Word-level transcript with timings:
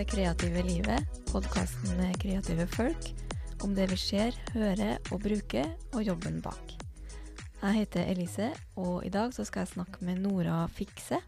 Det 0.00 0.06
kreative 0.08 0.62
livet, 0.64 1.08
podkasten 1.28 1.98
med 1.98 2.14
kreative 2.22 2.64
folk. 2.72 3.10
Om 3.60 3.74
det 3.76 3.90
vi 3.90 3.96
ser, 4.00 4.36
hører 4.54 4.94
og 5.12 5.18
bruker, 5.20 5.66
og 5.92 6.06
jobben 6.06 6.38
bak. 6.40 6.70
Jeg 7.60 7.74
heter 7.74 8.08
Elise, 8.08 8.46
og 8.80 9.04
i 9.04 9.10
dag 9.12 9.34
skal 9.36 9.60
jeg 9.60 9.72
snakke 9.74 10.00
med 10.00 10.22
Nora 10.22 10.62
Fikse. 10.72 11.18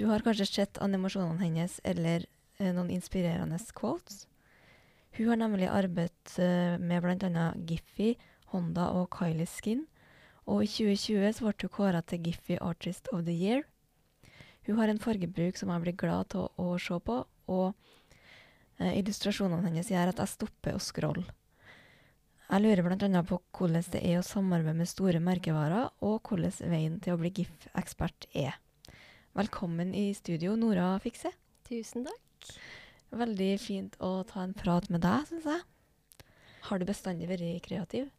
Du 0.00 0.06
har 0.08 0.24
kanskje 0.24 0.46
sett 0.48 0.80
animasjonene 0.80 1.36
hennes 1.42 1.74
eller 1.84 2.24
eh, 2.24 2.72
noen 2.72 2.88
inspirerende 2.96 3.60
quotes. 3.76 4.24
Hun 5.18 5.28
har 5.28 5.42
nemlig 5.42 5.68
arbeidet 5.68 6.38
eh, 6.40 6.80
med 6.80 7.04
bl.a. 7.04 7.50
Giffy, 7.68 8.14
Honda 8.54 8.88
og 8.96 9.10
Kylie 9.18 9.44
Skin. 9.44 9.84
Og 10.48 10.64
i 10.64 10.72
2020 10.78 11.36
så 11.36 11.44
ble 11.50 11.54
hun 11.60 11.76
kåra 11.76 12.00
til 12.00 12.24
Giffy 12.24 12.56
Artist 12.56 13.12
of 13.12 13.28
the 13.28 13.36
Year. 13.36 13.68
Hun 14.64 14.80
har 14.80 14.88
en 14.88 14.98
fargebruk 14.98 15.60
som 15.60 15.68
jeg 15.68 15.84
blir 15.84 16.00
glad 16.06 16.32
av 16.40 16.56
å 16.56 16.78
se 16.80 16.96
på, 17.04 17.20
og 17.50 17.72
eh, 18.78 18.94
illustrasjonene 19.00 19.64
hennes 19.68 19.90
gjør 19.90 20.12
at 20.12 20.22
jeg 20.22 20.34
stopper 20.34 20.76
å 20.76 20.82
scrolle. 20.82 21.26
Jeg 22.44 22.60
lurer 22.60 22.84
bl.a. 22.84 23.22
på 23.24 23.40
hvordan 23.56 23.86
det 23.94 24.02
er 24.04 24.18
å 24.20 24.26
samarbeide 24.26 24.76
med 24.78 24.90
store 24.90 25.20
merkevarer, 25.24 25.88
og 26.04 26.28
hvordan 26.28 26.52
veien 26.70 26.98
til 27.02 27.16
å 27.16 27.20
bli 27.20 27.32
GIF-ekspert 27.40 28.28
er. 28.36 28.58
Velkommen 29.34 29.94
i 29.96 30.10
studio, 30.14 30.52
Nora 30.54 30.92
Fikse. 31.02 31.32
Tusen 31.66 32.04
takk. 32.06 32.50
Veldig 33.14 33.48
fint 33.62 33.96
å 34.04 34.18
ta 34.28 34.44
en 34.44 34.52
prat 34.54 34.86
med 34.92 35.02
deg, 35.02 35.24
syns 35.30 35.48
jeg. 35.48 35.64
Har 36.68 36.80
du 36.80 36.86
bestandig 36.88 37.26
vært 37.30 37.64
kreativ? 37.64 38.12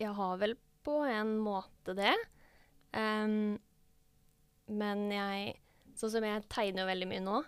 Jeg 0.00 0.12
har 0.16 0.36
vel 0.42 0.56
på 0.84 1.00
en 1.06 1.32
måte 1.44 1.94
det. 1.96 2.12
Um, 2.92 3.56
men 4.70 5.08
jeg 5.14 5.58
Sånn 6.00 6.14
som 6.14 6.24
jeg 6.24 6.46
tegner 6.48 6.86
veldig 6.88 7.06
mye 7.10 7.20
nå, 7.20 7.40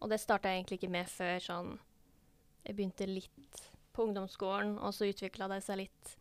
og 0.00 0.12
det 0.12 0.20
starta 0.22 0.52
jeg 0.52 0.62
egentlig 0.62 0.80
ikke 0.80 0.92
med 0.92 1.08
før 1.10 1.42
sånn 1.42 1.72
Jeg 2.66 2.76
begynte 2.76 3.06
litt 3.06 3.60
på 3.94 4.04
ungdomsskolen, 4.04 4.76
og 4.82 4.92
så 4.92 5.08
utvikla 5.08 5.48
det 5.52 5.60
seg 5.64 5.84
litt 5.84 6.14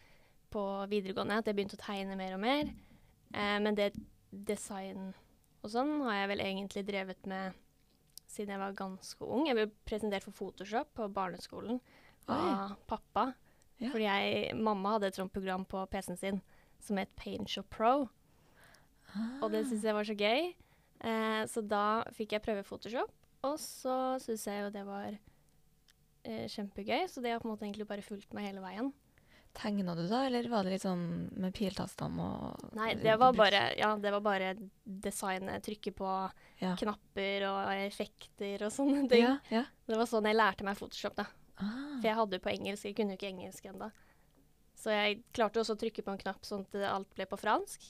på 0.53 0.61
videregående. 0.91 1.39
At 1.41 1.49
jeg 1.49 1.57
begynte 1.57 1.79
å 1.79 1.81
tegne 1.81 2.15
mer 2.19 2.35
og 2.37 2.43
mer. 2.43 2.69
Eh, 3.33 3.57
men 3.59 3.75
det 3.75 3.95
design 4.29 5.13
og 5.65 5.71
sånn 5.73 5.95
har 6.05 6.19
jeg 6.19 6.29
vel 6.29 6.43
egentlig 6.45 6.83
drevet 6.85 7.27
med 7.29 7.55
siden 8.29 8.53
jeg 8.53 8.61
var 8.61 8.75
ganske 8.77 9.25
ung. 9.25 9.47
Jeg 9.49 9.57
ble 9.57 9.65
presentert 9.87 10.25
for 10.27 10.37
Photoshop 10.37 10.91
på 10.97 11.07
barneskolen 11.13 11.79
av 12.29 12.75
pappa. 12.89 13.31
Ja. 13.81 13.89
Fordi 13.89 14.05
jeg, 14.05 14.53
mamma 14.61 14.95
hadde 14.95 15.09
et 15.09 15.17
sånt 15.17 15.33
program 15.33 15.65
på 15.65 15.81
PC-en 15.89 16.21
sin 16.21 16.37
som 16.85 16.99
het 17.01 17.09
Paintshop 17.17 17.71
Pro. 17.73 18.05
Og 19.41 19.47
det 19.49 19.63
syntes 19.65 19.87
jeg 19.87 19.97
var 19.97 20.05
så 20.05 20.17
gøy. 20.19 20.51
Eh, 21.09 21.41
så 21.49 21.65
da 21.65 21.85
fikk 22.13 22.35
jeg 22.35 22.45
prøve 22.45 22.65
Photoshop, 22.67 23.11
og 23.45 23.55
så 23.61 23.95
syns 24.23 24.45
jeg 24.49 24.65
jo 24.65 24.73
det 24.73 24.83
var 24.88 25.09
eh, 25.13 26.45
kjempegøy. 26.51 27.07
Så 27.11 27.23
det 27.23 27.33
har 27.33 27.41
på 27.41 27.49
en 27.49 27.55
måte 27.55 27.67
egentlig 27.67 27.87
bare 27.89 28.05
fulgt 28.05 28.35
meg 28.35 28.49
hele 28.49 28.63
veien. 28.63 28.91
Tegna 29.55 29.93
du 29.95 30.03
da, 30.09 30.25
eller 30.27 30.49
var 30.52 30.67
det 30.67 30.73
litt 30.73 30.83
sånn 30.83 31.03
med 31.39 31.53
piltastene 31.55 32.23
og 32.25 32.73
Nei, 32.75 32.89
det 32.99 33.13
var 33.21 33.31
bare, 33.37 33.69
ja, 33.79 33.93
det 33.95 34.11
var 34.11 34.23
bare 34.25 34.49
designet, 34.83 35.63
trykke 35.63 35.93
på 35.95 36.09
ja. 36.59 36.73
knapper 36.81 37.45
og 37.47 37.85
effekter 37.85 38.65
og 38.67 38.73
sånne 38.75 39.05
ting. 39.11 39.29
Ja. 39.53 39.63
Det 39.87 39.95
var 39.95 40.09
sånn 40.11 40.27
jeg 40.27 40.36
lærte 40.36 40.67
meg 40.67 40.75
Photoshop, 40.75 41.15
da. 41.21 41.30
Ah. 41.55 42.02
For 42.02 42.09
jeg 42.09 42.17
hadde 42.20 42.36
jo 42.36 42.43
på 42.43 42.52
engelsk, 42.52 42.89
jeg 42.89 42.97
kunne 42.97 43.15
jo 43.15 43.21
ikke 43.21 43.31
engelsk 43.31 43.70
ennå. 43.71 43.87
Så 44.75 44.91
jeg 44.91 45.21
klarte 45.31 45.61
også 45.61 45.77
å 45.77 45.80
trykke 45.86 46.03
på 46.03 46.11
en 46.11 46.20
knapp 46.25 46.43
sånn 46.43 46.65
at 46.67 46.81
alt 46.91 47.15
ble 47.15 47.30
på 47.31 47.39
fransk. 47.39 47.87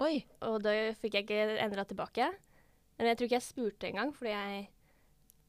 Oi. 0.00 0.14
Og 0.48 0.62
da 0.64 0.72
fikk 0.96 1.18
jeg 1.18 1.26
ikke 1.26 1.58
endra 1.60 1.84
tilbake. 1.88 2.30
Men 2.96 3.10
jeg 3.10 3.18
tror 3.18 3.28
ikke 3.28 3.36
jeg 3.36 3.50
spurte 3.50 3.88
engang, 3.90 4.14
fordi 4.16 4.32
jeg 4.32 4.64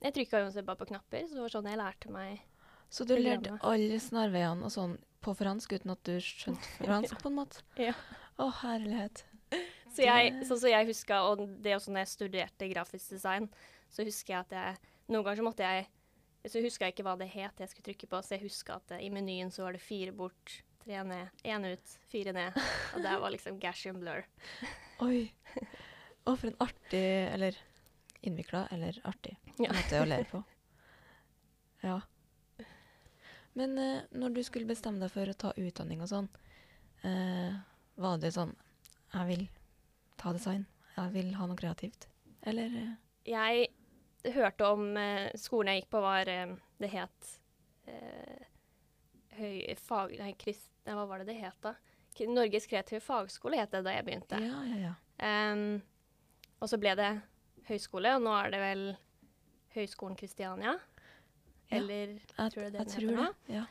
Jeg 0.04 0.14
trykka 0.18 0.42
jo 0.44 0.64
bare 0.68 0.80
på 0.82 0.88
knapper, 0.92 1.28
så 1.30 1.38
det 1.38 1.44
var 1.46 1.54
sånn 1.54 1.70
jeg 1.72 1.80
lærte 1.80 2.12
meg 2.12 2.42
Så 2.94 3.06
du 3.08 3.16
lærte 3.18 3.56
alle 3.64 4.00
snarveiene 4.04 4.68
og 4.68 4.74
sånn 4.74 4.98
på 5.24 5.32
fransk 5.40 5.72
uten 5.78 5.94
at 5.94 6.02
du 6.04 6.18
skjønte 6.20 6.74
fransk, 6.84 7.16
på 7.24 7.30
en 7.32 7.38
måte? 7.38 7.62
Ja. 7.80 7.94
Å, 8.44 8.50
herlighet. 8.64 9.24
Så 9.94 10.04
jeg, 10.04 10.34
Det- 10.34 10.48
sånn 10.50 10.60
som 10.60 10.70
jeg 10.74 10.90
huska, 10.90 11.22
og 11.30 11.46
det 11.64 11.76
også 11.78 11.94
når 11.94 12.04
jeg 12.04 12.12
studerte 12.16 12.70
grafisk 12.74 13.14
design, 13.16 13.48
så 13.94 14.04
husker 14.04 14.34
jeg 14.36 14.40
at 14.48 14.58
jeg 14.58 14.90
Noen 15.12 15.24
ganger 15.26 15.42
så 15.42 15.44
måtte 15.46 15.66
jeg 15.68 15.88
Så 16.48 16.62
huska 16.64 16.86
jeg 16.88 16.94
ikke 16.96 17.04
hva 17.08 17.18
det 17.20 17.28
het 17.32 17.60
jeg 17.60 17.70
skulle 17.72 17.88
trykke 17.92 18.08
på, 18.12 18.20
så 18.24 18.36
jeg 18.36 18.44
huska 18.48 18.76
at 18.80 18.94
i 19.00 19.10
menyen 19.14 19.52
så 19.52 19.64
var 19.64 19.72
det 19.78 19.82
fire 19.84 20.12
bort, 20.12 20.58
tre 20.84 21.00
ned, 21.08 21.30
én 21.48 21.64
ut, 21.72 21.94
fire 22.12 22.34
ned. 22.36 22.58
Og 22.96 23.04
der 23.06 23.20
var 23.24 23.32
liksom 23.32 23.60
gash 23.62 23.88
and 23.88 24.02
blur. 24.04 24.26
Oi. 25.00 25.30
Å, 26.28 26.34
for 26.36 26.50
en 26.50 26.58
artig 26.60 27.04
Eller 27.32 27.56
innvikla 28.24 28.66
eller 28.72 28.98
artig 29.08 29.36
Ja. 29.60 29.70
måte 29.74 30.02
å 30.02 30.08
lære 30.10 30.30
på. 30.32 30.44
Ja. 31.84 31.98
Men 33.60 33.78
eh, 33.78 34.06
når 34.16 34.34
du 34.38 34.44
skulle 34.48 34.66
bestemme 34.70 35.02
deg 35.04 35.12
for 35.12 35.28
å 35.28 35.34
ta 35.36 35.50
utdanning 35.60 36.00
og 36.02 36.08
sånn, 36.08 36.30
eh, 37.04 37.58
var 38.00 38.22
det 38.24 38.32
sånn 38.34 38.54
Jeg 39.14 39.28
vil 39.28 39.44
ta 40.18 40.32
design. 40.34 40.64
Jeg 40.96 41.12
vil 41.14 41.34
ha 41.36 41.46
noe 41.50 41.60
kreativt. 41.60 42.08
Eller 42.42 42.72
eh, 42.80 42.94
Jeg 43.30 44.34
hørte 44.34 44.70
om 44.72 44.96
eh, 44.98 45.28
skolen 45.36 45.74
jeg 45.74 45.84
gikk 45.84 45.92
på, 45.92 46.02
var 46.02 46.32
eh, 46.32 46.56
Det 46.80 46.90
het 46.96 47.34
eh, 47.92 48.48
høy, 49.38 49.76
fag... 49.84 50.16
Nei, 50.24 50.32
krist, 50.40 50.72
nei, 50.88 50.96
hva 50.98 51.06
var 51.10 51.22
det 51.22 51.34
det 51.34 51.42
het, 51.44 51.60
da? 51.62 51.76
Norges 52.30 52.68
kreative 52.70 53.02
fagskole 53.02 53.58
het 53.58 53.72
det 53.74 53.84
da 53.86 53.94
jeg 53.96 54.06
begynte. 54.06 54.40
Ja, 54.40 54.64
ja, 54.70 54.80
ja. 54.88 54.96
Um, 55.54 55.82
og 56.62 56.70
så 56.70 56.78
ble 56.82 56.94
det 56.96 57.12
høyskole, 57.68 58.16
og 58.18 58.24
nå 58.26 58.34
er 58.38 58.54
det 58.54 58.60
vel 58.62 58.84
Høgskolen 59.74 60.18
Kristiania. 60.20 60.76
Ja, 61.70 61.80
Eller 61.80 62.14
Jeg, 62.20 62.52
tror 62.54 62.60
du 62.60 62.70
det 62.70 62.74
den 62.78 62.92
heter 62.92 63.18
nå? 63.18 63.28
Ja. 63.50 63.64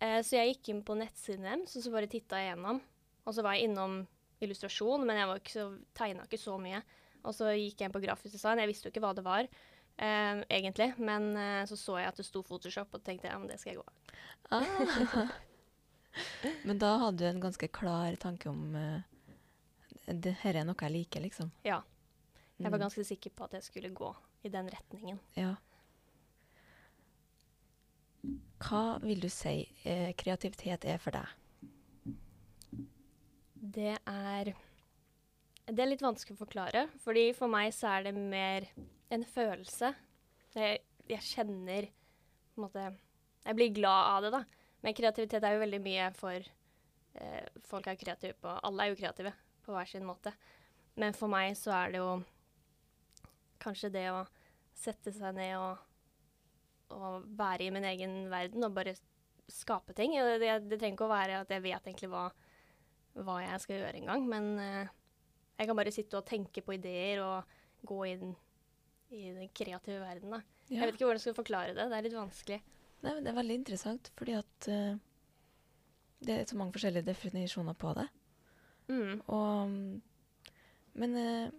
Eh, 0.00 0.20
Så 0.22 0.38
jeg 0.38 0.54
gikk 0.54 0.72
inn 0.72 0.82
på 0.86 0.96
nettsiden 0.98 1.46
deres, 1.48 1.76
og 1.76 1.84
så 1.84 1.92
bare 1.92 2.10
titta 2.10 2.40
jeg 2.40 2.54
gjennom. 2.54 2.80
Og 3.26 3.36
så 3.36 3.44
var 3.44 3.58
jeg 3.58 3.68
innom 3.68 4.00
illustrasjon, 4.42 5.04
men 5.06 5.20
jeg 5.20 5.28
var 5.30 5.42
ikke 5.42 5.54
så, 5.54 5.68
tegna 5.94 6.24
ikke 6.26 6.40
så 6.40 6.56
mye. 6.58 6.82
Og 7.22 7.36
så 7.36 7.52
gikk 7.54 7.78
jeg 7.78 7.90
inn 7.90 7.94
på 7.94 8.02
grafisk 8.02 8.34
design. 8.34 8.58
Jeg 8.58 8.72
visste 8.72 8.88
jo 8.88 8.94
ikke 8.94 9.04
hva 9.04 9.12
det 9.14 9.24
var, 9.26 9.46
eh, 9.46 10.42
egentlig. 10.48 10.88
Men 10.98 11.36
eh, 11.36 11.62
så 11.70 11.78
så 11.78 12.00
jeg 12.00 12.10
at 12.10 12.18
det 12.18 12.26
sto 12.26 12.42
Photoshop, 12.42 12.94
og 12.94 13.04
tenkte 13.06 13.30
ja, 13.30 13.38
men 13.38 13.50
det 13.50 13.60
skal 13.62 13.76
jeg 13.76 13.82
gå. 13.82 13.88
Ah. 14.50 15.30
Men 16.68 16.76
da 16.76 16.96
hadde 17.00 17.22
du 17.22 17.24
en 17.24 17.40
ganske 17.40 17.68
klar 17.72 18.16
tanke 18.20 18.50
om 18.50 18.74
uh, 18.76 19.00
det 20.04 20.34
her 20.42 20.58
er 20.60 20.66
noe 20.68 20.76
jeg 20.76 20.92
liker, 20.92 21.22
liksom. 21.24 21.48
Ja. 21.64 21.78
Jeg 22.62 22.70
var 22.70 22.78
Mm. 22.78 22.84
ganske 22.86 23.04
sikker 23.04 23.30
på 23.34 23.44
at 23.44 23.52
jeg 23.58 23.62
skulle 23.66 23.90
gå 23.90 24.14
i 24.44 24.48
den 24.48 24.68
retningen. 24.70 25.18
Ja. 25.36 25.56
Hva 28.62 28.82
vil 29.02 29.20
du 29.20 29.28
si 29.32 29.54
eh, 29.84 30.12
kreativitet 30.14 30.84
er 30.86 31.00
for 31.02 31.10
deg? 31.16 31.26
Det 33.62 33.96
er 34.06 34.52
Det 35.66 35.78
er 35.82 35.86
litt 35.90 36.02
vanskelig 36.02 36.34
å 36.36 36.42
forklare, 36.44 36.88
fordi 37.02 37.28
for 37.34 37.48
meg 37.50 37.72
så 37.74 37.88
er 37.98 38.02
det 38.08 38.14
mer 38.18 38.66
en 39.14 39.22
følelse. 39.24 39.92
Jeg, 40.54 40.80
jeg 41.08 41.20
kjenner 41.22 41.86
på 41.86 42.60
en 42.60 42.66
måte 42.66 42.86
Jeg 43.46 43.56
blir 43.58 43.72
glad 43.74 44.08
av 44.16 44.22
det, 44.22 44.30
da. 44.34 44.42
Men 44.82 44.94
kreativitet 44.94 45.42
er 45.46 45.54
jo 45.56 45.62
veldig 45.62 45.80
mye 45.82 46.08
for 46.18 46.34
eh, 47.14 47.46
Folk 47.66 47.86
er 47.88 47.96
kreative 47.96 48.34
på 48.42 48.52
Alle 48.62 48.84
er 48.84 48.92
jo 48.92 48.98
kreative 49.00 49.32
på 49.64 49.72
hver 49.74 49.88
sin 49.88 50.04
måte. 50.06 50.32
Men 50.98 51.14
for 51.16 51.30
meg 51.32 51.54
så 51.56 51.72
er 51.72 51.92
det 51.94 52.02
jo 52.02 52.10
kanskje 53.62 53.92
det 53.94 54.06
å 54.12 54.22
sette 54.78 55.12
seg 55.14 55.34
ned 55.36 55.56
og, 55.58 55.82
og 56.96 57.26
være 57.38 57.68
i 57.68 57.72
min 57.74 57.86
egen 57.92 58.16
verden 58.32 58.66
og 58.66 58.74
bare 58.76 58.94
skape 59.52 59.94
ting. 59.96 60.14
Det, 60.16 60.38
Det, 60.42 60.54
det 60.70 60.78
trenger 60.80 60.96
ikke 60.96 61.08
å 61.08 61.12
være 61.12 61.40
at 61.44 61.52
jeg 61.52 61.64
vet 61.64 61.86
egentlig 61.90 62.10
hva 62.12 62.30
hva 63.12 63.34
jeg 63.42 63.60
skal 63.60 63.76
gjøre 63.76 63.98
engang, 64.00 64.22
men 64.24 64.46
eh, 64.56 64.92
jeg 65.58 65.68
kan 65.68 65.76
bare 65.76 65.92
sitte 65.92 66.16
og 66.16 66.24
tenke 66.24 66.62
på 66.64 66.72
ideer 66.78 67.18
og 67.20 67.50
gå 67.84 67.98
inn 68.08 68.30
i 69.12 69.26
den 69.36 69.50
kreative 69.52 69.98
verden. 70.00 70.32
Da. 70.32 70.38
Ja. 70.70 70.78
Jeg 70.78 70.86
vet 70.86 70.94
ikke 70.96 71.04
hvordan 71.10 71.20
jeg 71.20 71.26
skal 71.26 71.36
forklare 71.36 71.74
det. 71.76 71.84
Det 71.92 71.98
er 71.98 72.06
litt 72.06 72.16
vanskelig. 72.16 72.58
Nei, 73.02 73.12
men 73.12 73.20
det 73.26 73.32
er 73.32 73.36
veldig 73.36 73.58
interessant, 73.60 74.08
fordi 74.16 74.38
at 74.38 74.68
uh, 74.72 74.94
det 76.24 76.38
er 76.38 76.48
så 76.48 76.56
mange 76.56 76.72
forskjellige 76.72 77.04
definisjoner 77.10 77.76
på 77.84 77.92
det. 77.98 78.06
Mm. 78.88 79.20
Og, 79.26 79.74
mm, 79.74 80.56
men 81.04 81.18
ha- 81.20 81.52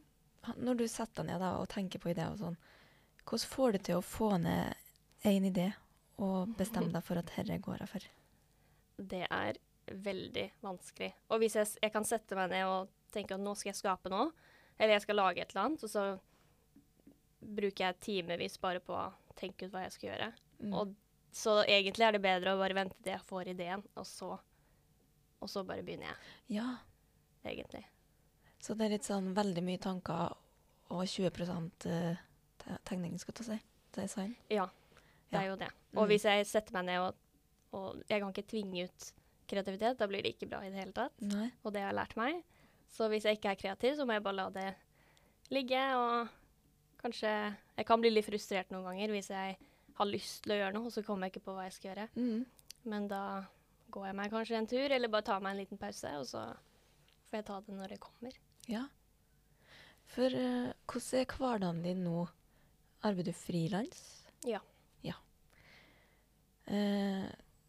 når 0.57 0.79
du 0.79 0.87
setter 0.87 1.21
deg 1.21 1.31
ned 1.31 1.43
da, 1.43 1.53
og 1.59 1.69
tenker 1.71 2.01
på 2.03 2.11
ideer 2.11 2.33
og 2.33 2.41
sånn, 2.41 2.57
hvordan 3.23 3.51
får 3.53 3.75
du 3.75 3.83
til 3.87 3.99
å 3.99 4.05
få 4.05 4.33
ned 4.43 5.29
én 5.29 5.47
idé 5.47 5.69
og 6.21 6.51
bestemme 6.59 6.91
deg 6.93 7.05
for 7.05 7.19
at 7.19 7.31
herre 7.37 7.59
går 7.63 7.83
jeg 7.83 7.91
for? 7.93 8.09
Det 9.13 9.23
er 9.29 9.59
veldig 10.03 10.45
vanskelig. 10.63 11.11
Og 11.31 11.41
hvis 11.41 11.55
jeg, 11.59 11.71
jeg 11.83 11.93
kan 11.93 12.05
sette 12.07 12.37
meg 12.37 12.51
ned 12.51 12.67
og 12.67 12.91
tenke 13.13 13.35
at 13.35 13.43
nå 13.43 13.55
skal 13.57 13.71
jeg 13.71 13.79
skape 13.79 14.11
noe, 14.11 14.29
eller 14.77 14.95
jeg 14.95 15.05
skal 15.05 15.19
lage 15.19 15.43
et 15.43 15.53
eller 15.53 15.67
annet, 15.67 15.85
og 15.85 15.91
så 15.91 16.05
bruker 17.43 17.87
jeg 17.87 18.01
timevis 18.03 18.59
bare 18.61 18.81
på 18.83 18.95
å 18.95 19.11
tenke 19.39 19.67
ut 19.67 19.73
hva 19.73 19.85
jeg 19.85 19.95
skal 19.95 20.09
gjøre. 20.11 20.29
Mm. 20.63 20.75
Og 20.79 20.93
så 21.33 21.57
egentlig 21.63 22.07
er 22.07 22.15
det 22.15 22.23
bedre 22.23 22.53
å 22.53 22.61
bare 22.61 22.77
vente 22.77 22.97
til 23.01 23.15
jeg 23.15 23.27
får 23.29 23.53
ideen, 23.55 23.83
og 23.97 24.07
så, 24.07 24.35
og 25.39 25.51
så 25.51 25.65
bare 25.67 25.85
begynner 25.85 26.11
jeg, 26.11 26.35
Ja, 26.59 26.69
egentlig. 27.47 27.83
Så 28.63 28.75
det 28.79 28.85
er 28.87 28.93
litt 28.95 29.07
sånn 29.07 29.33
veldig 29.35 29.63
mye 29.67 29.81
tanker 29.83 30.35
og 30.93 31.01
20 31.09 31.27
eh, 31.89 32.21
tegning, 32.87 33.17
skal 33.19 33.33
jeg 33.33 33.39
ta 33.41 33.45
si. 33.49 33.57
Design. 33.93 34.31
Ja, 34.49 34.67
det 35.33 35.39
er 35.41 35.49
jo 35.51 35.57
det. 35.59 35.67
Og 35.93 36.03
Mm. 36.05 36.09
hvis 36.09 36.23
jeg 36.25 36.45
setter 36.49 36.73
meg 36.73 36.85
ned 36.85 36.99
og, 37.03 37.15
og 37.73 38.03
Jeg 38.09 38.21
kan 38.21 38.31
ikke 38.33 38.47
tvinge 38.49 38.85
ut 38.87 39.11
kreativitet, 39.49 39.97
da 39.99 40.07
blir 40.07 40.23
det 40.23 40.33
ikke 40.35 40.49
bra 40.49 40.61
i 40.63 40.69
det 40.71 40.79
hele 40.79 40.93
tatt. 40.95 41.13
Nei. 41.21 41.51
Og 41.63 41.73
det 41.73 41.81
har 41.83 41.91
jeg 41.91 41.97
lært 41.99 42.15
meg. 42.17 42.43
Så 42.89 43.09
hvis 43.09 43.25
jeg 43.25 43.37
ikke 43.37 43.51
er 43.51 43.59
kreativ, 43.59 43.95
så 43.97 44.05
må 44.05 44.13
jeg 44.13 44.23
bare 44.23 44.35
la 44.39 44.49
det 44.49 44.75
ligge. 45.51 45.81
Og 45.97 46.29
kanskje 47.01 47.55
Jeg 47.77 47.85
kan 47.85 47.99
bli 48.01 48.09
litt 48.13 48.25
frustrert 48.25 48.69
noen 48.71 48.85
ganger 48.85 49.09
hvis 49.09 49.29
jeg 49.29 49.57
har 49.97 50.05
lyst 50.09 50.43
til 50.43 50.53
å 50.53 50.59
gjøre 50.61 50.73
noe, 50.73 50.85
og 50.85 50.91
så 50.93 51.03
kommer 51.05 51.27
jeg 51.27 51.33
ikke 51.35 51.45
på 51.49 51.53
hva 51.57 51.63
jeg 51.67 51.73
skal 51.73 51.89
gjøre. 51.91 52.07
Mm. 52.15 52.45
Men 52.85 53.07
da 53.07 53.43
går 53.91 54.05
jeg 54.07 54.15
meg 54.15 54.31
kanskje 54.31 54.57
en 54.57 54.67
tur, 54.67 54.89
eller 54.91 55.07
bare 55.09 55.21
tar 55.27 55.41
meg 55.41 55.51
en 55.53 55.61
liten 55.61 55.77
pause, 55.81 56.09
og 56.17 56.25
så 56.25 56.45
får 57.29 57.37
jeg 57.41 57.45
ta 57.45 57.59
det 57.61 57.75
når 57.77 57.93
det 57.93 57.99
kommer. 57.99 58.31
Ja. 58.71 58.85
For 60.13 60.29
eh, 60.35 60.71
hvordan 60.87 61.19
er 61.19 61.37
hverdagen 61.37 61.81
din 61.83 62.03
nå? 62.05 62.27
Arbeider 63.03 63.33
du 63.33 63.37
frilans? 63.37 64.03
Ja. 64.47 64.59
Ja. 65.03 65.15
Eh, 66.65 67.25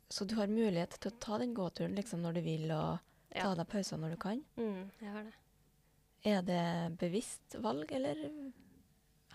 så 0.09 0.25
du 0.25 0.35
har 0.39 0.47
mulighet 0.47 0.99
til 1.01 1.11
å 1.11 1.19
ta 1.21 1.39
den 1.43 1.55
gåturen 1.57 1.97
liksom 1.99 2.23
når 2.23 2.37
du 2.39 2.41
vil, 2.47 2.69
og 2.71 2.99
ta 3.35 3.49
Ja. 3.49 3.55
deg 3.59 3.67
pauser 3.69 3.99
når 3.99 4.11
du 4.15 4.17
kan? 4.23 4.45
Mm, 4.57 4.91
jeg 5.01 5.11
har 5.11 5.25
det. 5.25 5.35
Er 6.25 6.43
det 6.43 6.99
bevisst 6.99 7.57
valg, 7.61 7.91
eller 7.93 8.21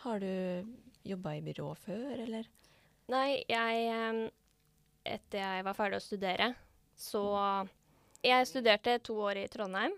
har 0.06 0.20
du 0.20 0.66
jobba 1.04 1.36
i 1.36 1.42
byrå 1.42 1.74
før, 1.78 2.06
eller? 2.24 2.48
Nei, 3.10 3.44
jeg 3.50 3.88
em, 3.92 4.30
Etter 5.06 5.40
jeg 5.40 5.64
var 5.64 5.74
ferdig 5.74 5.96
å 5.98 6.04
studere, 6.04 6.56
så 6.96 7.68
Jeg 8.24 8.48
studerte 8.48 8.98
to 9.02 9.14
år 9.16 9.38
i 9.38 9.48
Trondheim. 9.48 9.94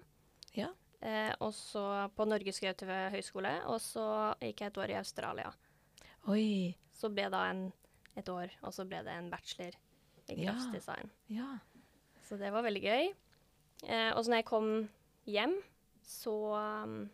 Ja. 0.53 0.67
Eh, 1.01 1.33
og 1.41 1.53
så 1.57 1.83
på 2.15 2.27
Norges 2.29 2.59
kreative 2.61 2.97
høgskole. 3.15 3.53
Og 3.73 3.79
så 3.81 4.05
gikk 4.41 4.61
jeg 4.61 4.71
et 4.73 4.81
år 4.83 4.93
i 4.93 4.99
Australia. 4.99 5.51
Oi. 6.29 6.75
Så 6.93 7.09
ble 7.09 7.25
det 7.33 7.41
en, 7.49 7.63
et 8.19 8.29
år, 8.29 8.53
og 8.61 8.75
så 8.75 8.85
ble 8.85 9.01
det 9.07 9.15
en 9.17 9.31
bachelor 9.31 9.73
i 10.29 10.35
Ja. 10.37 10.51
grafisk 10.51 10.75
design. 10.77 11.09
Ja. 11.33 11.57
Så 12.27 12.37
det 12.37 12.51
var 12.53 12.63
veldig 12.63 12.83
gøy. 12.83 13.09
Eh, 13.87 14.11
og 14.13 14.21
så 14.23 14.29
når 14.29 14.43
jeg 14.43 14.45
kom 14.51 14.69
hjem, 15.25 15.55
så 16.05 16.33
um, 16.83 17.09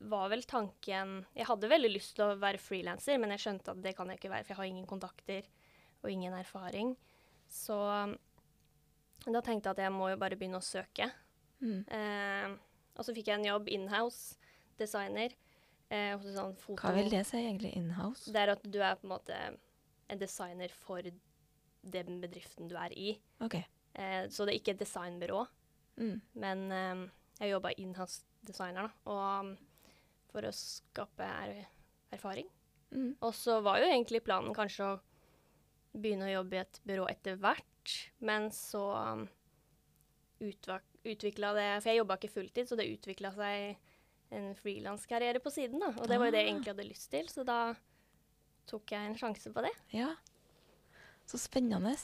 var 0.00 0.28
vel 0.32 0.42
tanken 0.48 1.26
Jeg 1.36 1.46
hadde 1.46 1.68
veldig 1.70 1.90
lyst 1.92 2.14
til 2.16 2.24
å 2.24 2.36
være 2.40 2.60
frilanser, 2.60 3.18
men 3.18 3.30
jeg 3.34 3.42
skjønte 3.44 3.72
at 3.72 3.82
det 3.82 3.94
kan 3.96 4.08
jeg 4.10 4.20
ikke 4.20 4.30
være, 4.32 4.44
for 4.44 4.52
jeg 4.52 4.60
har 4.60 4.70
ingen 4.70 4.86
kontakter 4.86 5.48
og 6.02 6.10
ingen 6.12 6.34
erfaring. 6.36 6.92
Så 7.48 7.74
um, 7.74 8.14
da 9.26 9.40
tenkte 9.40 9.70
jeg 9.70 9.78
at 9.78 9.82
jeg 9.86 9.92
må 9.96 10.10
jo 10.12 10.20
bare 10.20 10.36
begynne 10.36 10.60
å 10.60 10.64
søke. 10.64 11.08
Mm. 11.60 11.80
Eh, 11.94 12.56
og 12.98 13.06
så 13.06 13.14
fikk 13.14 13.30
jeg 13.30 13.40
en 13.40 13.48
jobb 13.48 13.70
inhouse, 13.72 14.36
designer. 14.78 15.34
Eh, 15.88 16.12
hos 16.18 16.34
sånn 16.36 16.56
foto... 16.60 16.80
Hva 16.82 16.92
vil 16.96 17.10
det 17.12 17.24
si 17.28 17.40
egentlig, 17.40 17.72
inhouse? 17.78 18.28
Det 18.32 18.42
er 18.42 18.52
at 18.54 18.66
du 18.66 18.78
er 18.82 18.98
på 18.98 19.08
en 19.08 19.14
måte 19.14 19.38
en 20.08 20.20
designer 20.20 20.72
for 20.74 21.04
den 21.88 22.20
bedriften 22.22 22.68
du 22.68 22.76
er 22.76 22.92
i. 22.96 23.14
Okay. 23.44 23.64
Eh, 23.94 24.26
så 24.32 24.44
det 24.44 24.54
er 24.54 24.60
ikke 24.62 24.76
et 24.76 24.84
designbyrå, 24.84 25.46
Mm. 25.98 26.20
men 26.38 26.60
eh, 26.70 27.00
jeg 27.40 27.50
jobba 27.50 27.72
inhouse 27.74 28.22
designer, 28.46 28.86
da. 28.86 29.10
Og 29.10 29.48
um, 29.48 29.48
for 30.30 30.46
å 30.46 30.52
skape 30.54 31.26
er 31.26 31.64
erfaring. 32.14 32.46
Mm. 32.94 33.16
Og 33.18 33.32
så 33.34 33.58
var 33.64 33.80
jo 33.82 33.88
egentlig 33.88 34.22
planen 34.26 34.54
kanskje 34.56 34.92
å 34.92 35.00
begynne 35.98 36.28
å 36.28 36.36
jobbe 36.36 36.58
i 36.58 36.62
et 36.62 36.80
byrå 36.86 37.08
etter 37.10 37.40
hvert, 37.42 37.94
men 38.22 38.50
så 38.54 38.84
um, 38.94 39.26
utvikla 41.12 41.52
det 41.56 41.68
For 41.82 41.90
jeg 41.92 42.00
jobba 42.02 42.16
ikke 42.18 42.34
fulltid, 42.34 42.68
så 42.68 42.78
det 42.78 42.88
utvikla 42.92 43.32
seg 43.36 43.86
en 44.38 44.52
frilanskarriere 44.58 45.40
på 45.40 45.52
siden, 45.52 45.80
da. 45.80 45.92
Og 45.96 46.08
det 46.08 46.18
var 46.20 46.28
jo 46.28 46.34
det 46.34 46.42
jeg 46.42 46.50
egentlig 46.52 46.72
hadde 46.74 46.88
lyst 46.88 47.10
til, 47.12 47.28
så 47.32 47.44
da 47.48 47.58
tok 48.68 48.92
jeg 48.92 49.08
en 49.08 49.16
sjanse 49.16 49.52
på 49.54 49.64
det. 49.64 49.72
Ja. 49.94 50.12
Så 51.28 51.40
spennende. 51.40 51.94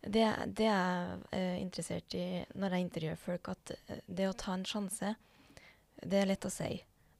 Det, 0.00 0.24
det 0.46 0.66
jeg 0.66 1.18
er 1.36 1.56
interessert 1.60 2.14
i 2.16 2.42
når 2.58 2.74
jeg 2.74 2.86
intervjuer 2.86 3.20
folk, 3.20 3.52
at 3.52 3.74
eh, 3.76 4.02
det 4.06 4.30
å 4.30 4.36
ta 4.38 4.56
en 4.56 4.66
sjanse, 4.66 5.14
det 6.00 6.22
er 6.22 6.30
lett 6.30 6.46
å 6.48 6.52
si. 6.52 6.72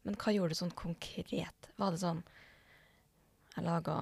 Men 0.08 0.16
hva 0.16 0.32
gjorde 0.32 0.56
du 0.56 0.60
sånn 0.62 0.76
konkret? 0.78 1.70
Var 1.76 1.92
det 1.92 2.00
sånn 2.00 2.22
Jeg 3.56 3.66
laga 3.66 3.96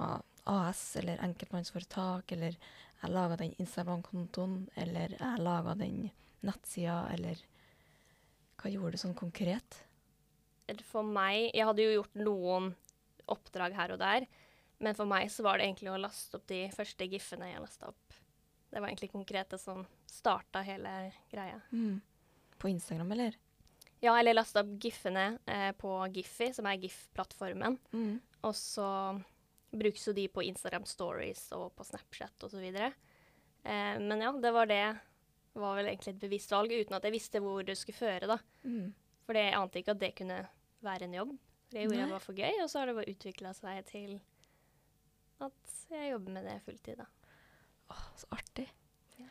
AS 0.49 0.95
eller 0.95 1.19
enkeltmannsforetak, 1.25 2.31
eller 2.31 2.55
jeg 3.01 3.11
laga 3.11 3.37
den 3.39 3.55
Instagram-kontoen, 3.59 4.69
eller 4.79 5.15
jeg 5.17 5.43
laga 5.43 5.75
den 5.79 6.09
nettsida, 6.45 7.01
eller 7.13 7.41
Hva 8.59 8.71
gjorde 8.71 8.97
du 8.97 9.01
sånn 9.03 9.17
konkret? 9.17 9.81
For 10.85 11.05
meg 11.05 11.49
Jeg 11.55 11.65
hadde 11.65 11.85
jo 11.85 11.97
gjort 11.97 12.19
noen 12.19 12.71
oppdrag 13.29 13.75
her 13.77 13.93
og 13.93 13.99
der, 14.01 14.25
men 14.81 14.95
for 14.97 15.09
meg 15.09 15.29
så 15.29 15.43
var 15.45 15.59
det 15.59 15.67
egentlig 15.67 15.91
å 15.93 15.99
laste 16.01 16.39
opp 16.39 16.47
de 16.49 16.63
første 16.73 17.05
gif-ene 17.05 17.51
jeg 17.51 17.61
lasta 17.61 17.91
opp. 17.91 18.15
Det 18.69 18.79
var 18.79 18.89
egentlig 18.89 19.11
konkret 19.11 19.51
det 19.53 19.59
som 19.61 19.83
starta 20.09 20.63
hele 20.65 21.11
greia. 21.29 21.59
Mm. 21.69 21.99
På 22.57 22.71
Instagram, 22.71 23.11
eller? 23.13 23.37
Ja, 24.01 24.15
eller 24.17 24.37
lasta 24.37 24.63
opp 24.63 24.71
gif-ene 24.81 25.27
eh, 25.45 25.71
på 25.77 25.91
Giphy, 26.15 26.49
som 26.55 26.69
er 26.69 26.79
GIF-plattformen. 26.81 27.77
Mm. 27.91 28.17
Og 28.47 28.55
så 28.55 28.87
brukes 29.69 30.07
jo 30.07 30.15
de 30.17 30.25
på 30.31 30.43
Instagram 30.47 30.85
Stories 30.89 31.49
og 31.57 31.73
på 31.77 31.85
Snapchat 31.85 32.47
osv. 32.47 32.65
Eh, 32.65 33.95
men 33.99 34.23
ja, 34.23 34.31
det 34.31 34.53
var 34.55 34.69
det 34.69 34.83
var 35.57 35.77
vel 35.79 35.89
egentlig 35.89 36.13
et 36.13 36.21
bevisst 36.21 36.51
valg, 36.53 36.73
uten 36.73 36.97
at 36.97 37.05
jeg 37.07 37.15
visste 37.15 37.41
hvor 37.43 37.63
det 37.65 37.77
skulle 37.77 37.97
føre, 37.97 38.29
da. 38.29 38.37
Mm. 38.63 38.89
For 39.25 39.37
jeg 39.37 39.55
ante 39.57 39.81
ikke 39.81 39.95
at 39.95 40.01
det 40.01 40.11
kunne 40.17 40.41
være 40.85 41.07
en 41.07 41.15
jobb. 41.19 41.37
Det 41.69 41.83
gjorde 41.83 41.95
Nei. 41.95 42.03
jeg 42.03 42.13
bare 42.13 42.25
for 42.25 42.37
gøy, 42.37 42.61
og 42.63 42.69
så 42.69 42.81
har 42.81 42.89
det 42.89 42.97
bare 42.97 43.13
utvikla 43.13 43.53
seg 43.57 43.81
til 43.89 44.13
at 45.45 45.75
jeg 45.89 46.11
jobber 46.11 46.35
med 46.35 46.47
det 46.49 46.59
fulltid, 46.65 47.01
da. 47.01 47.07
Åh, 47.89 48.05
så 48.21 48.29
artig. 48.37 48.67
Ja. 49.19 49.27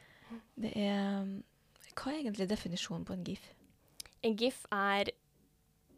Det 0.58 0.74
er 0.74 1.32
Hva 1.98 2.12
er 2.12 2.20
egentlig 2.20 2.46
definisjonen 2.50 3.06
på 3.06 3.16
en 3.16 3.24
gif? 3.26 3.48
En 4.22 4.36
GIF 4.38 4.64
er 4.74 5.10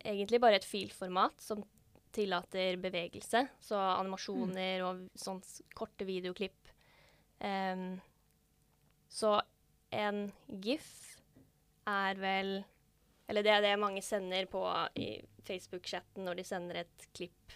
egentlig 0.00 0.40
bare 0.40 0.60
et 0.60 0.64
filformat 0.64 1.40
som 1.44 1.62
tillater 2.12 2.78
bevegelse, 2.80 3.44
så 3.62 3.80
animasjoner 4.00 4.82
og 4.86 5.04
sånne 5.18 5.66
korte 5.76 6.06
videoklipp. 6.08 6.72
Um, 7.40 8.00
så 9.10 9.36
en 9.90 10.26
GIF 10.46 10.90
er 11.88 12.18
vel 12.20 12.60
Eller 13.30 13.46
det 13.46 13.52
er 13.54 13.62
det 13.62 13.76
mange 13.78 14.02
sender 14.02 14.46
på 14.50 14.62
i 14.98 15.20
Facebook-chatten 15.46 16.24
når 16.26 16.40
de 16.40 16.44
sender 16.46 16.80
et 16.82 17.04
klipp 17.14 17.54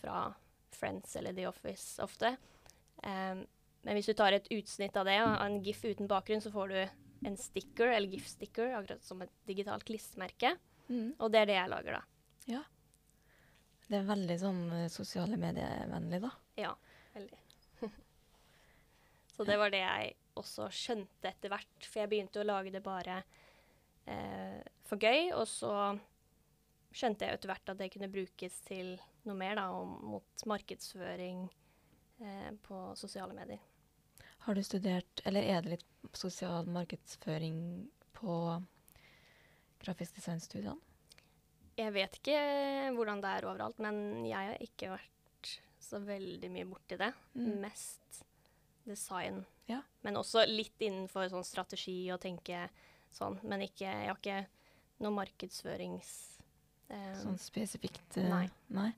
fra 0.00 0.30
Friends 0.72 1.16
eller 1.16 1.36
The 1.36 1.46
Office 1.48 2.02
ofte. 2.02 2.30
Um, 3.04 3.44
men 3.84 3.96
hvis 3.96 4.08
du 4.08 4.14
tar 4.16 4.32
et 4.32 4.48
utsnitt 4.52 4.96
av 4.96 5.06
det, 5.08 5.18
av 5.20 5.44
en 5.44 5.60
GIF 5.64 5.84
uten 5.84 6.08
bakgrunn, 6.10 6.40
så 6.42 6.50
får 6.52 6.72
du 6.72 6.78
en 7.28 7.36
sticker, 7.36 7.92
eller 7.92 8.08
GIF-sticker, 8.08 8.72
akkurat 8.76 9.04
som 9.04 9.22
et 9.22 9.32
digitalt 9.48 9.84
klistremerke. 9.86 10.56
Mm. 10.88 11.14
Og 11.18 11.30
det 11.32 11.42
er 11.42 11.50
det 11.50 11.58
jeg 11.58 11.72
lager, 11.72 11.98
da. 12.00 12.02
Ja. 12.56 12.62
Det 13.86 14.00
er 14.00 14.08
veldig 14.08 14.36
sånn 14.42 14.62
eh, 14.74 14.88
sosiale 14.92 15.38
medievennlig, 15.40 16.20
da. 16.24 16.32
Ja, 16.58 16.72
veldig. 17.14 17.40
Så 19.36 19.46
det 19.46 19.58
var 19.60 19.72
det 19.74 19.84
jeg 19.84 20.16
også 20.40 20.68
skjønte 20.74 21.30
etter 21.30 21.52
hvert, 21.52 21.86
for 21.86 22.02
jeg 22.02 22.12
begynte 22.12 22.42
å 22.42 22.46
lage 22.46 22.72
det 22.74 22.82
bare 22.84 23.20
eh, 24.08 24.60
for 24.86 25.00
gøy, 25.02 25.32
og 25.36 25.46
så 25.50 25.72
skjønte 26.96 27.26
jeg 27.26 27.36
etter 27.36 27.52
hvert 27.52 27.72
at 27.72 27.80
det 27.80 27.90
kunne 27.92 28.12
brukes 28.12 28.60
til 28.66 28.94
noe 29.26 29.36
mer, 29.38 29.56
da, 29.58 29.68
om, 29.74 29.96
mot 30.14 30.46
markedsføring 30.48 31.46
eh, 32.22 32.50
på 32.66 32.82
sosiale 32.98 33.36
medier. 33.36 33.62
Har 34.46 34.54
du 34.54 34.62
studert, 34.62 35.22
eller 35.26 35.42
er 35.42 35.64
det 35.64 35.76
litt 35.76 36.16
sosial 36.16 36.68
markedsføring 36.70 37.58
på 38.16 38.36
grafisk 39.82 40.20
designstudiene? 40.20 40.78
Jeg 41.76 41.92
vet 41.92 42.14
ikke 42.16 42.38
hvordan 42.96 43.20
det 43.20 43.32
er 43.36 43.46
overalt, 43.50 43.80
men 43.84 44.24
jeg 44.24 44.52
har 44.52 44.62
ikke 44.64 44.94
vært 44.94 45.50
så 45.82 46.00
veldig 46.00 46.48
mye 46.54 46.68
borti 46.70 46.96
det. 47.00 47.10
Mm. 47.36 47.50
Mest 47.66 48.22
design. 48.86 49.44
Ja. 49.70 49.80
Men 50.06 50.16
også 50.20 50.44
litt 50.48 50.78
innenfor 50.82 51.28
sånn 51.32 51.44
strategi 51.46 51.98
og 52.14 52.20
tenke 52.22 52.68
sånn. 53.14 53.38
Men 53.42 53.64
ikke, 53.66 53.86
jeg 53.88 54.10
har 54.12 54.18
ikke 54.20 54.40
noe 55.04 55.12
markedsførings... 55.18 56.12
eh, 56.88 57.14
Sånn 57.22 57.38
spesifikt? 57.42 58.16
eh, 58.16 58.28
Nei. 58.30 58.46
nei. 58.72 58.90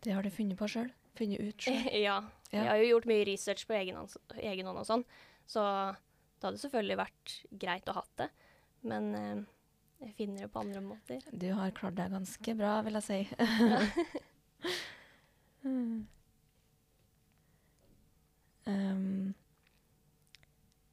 Det 0.00 0.14
har 0.16 0.24
du 0.24 0.30
funnet 0.32 0.56
på 0.60 0.68
sjøl? 0.70 0.88
Funnet 1.18 1.42
ut 1.42 1.66
sjøl? 1.66 1.80
ja. 2.06 2.18
Ja. 2.50 2.62
Jeg 2.64 2.68
har 2.70 2.80
jo 2.82 2.90
gjort 2.94 3.08
mye 3.10 3.26
research 3.28 3.66
på 3.68 3.74
egen 3.76 3.98
hånd, 4.00 4.78
og 4.80 4.86
sånn, 4.88 5.04
så 5.46 5.62
det 5.92 6.46
hadde 6.48 6.62
selvfølgelig 6.62 6.96
vært 6.98 7.34
greit 7.62 7.90
å 7.92 7.98
hatt 7.98 8.14
det. 8.22 8.30
Men 8.88 9.10
eh, 9.14 9.42
jeg 10.06 10.14
finner 10.16 10.46
det 10.46 10.52
på 10.54 10.62
andre 10.64 10.80
måter. 10.82 11.26
Du 11.30 11.50
har 11.58 11.74
klart 11.76 11.98
deg 12.00 12.14
ganske 12.14 12.54
bra, 12.58 12.78
vil 12.86 12.96
jeg 13.02 13.06
si. 13.10 13.20
Mm. 15.60 16.06
Um, 18.70 19.34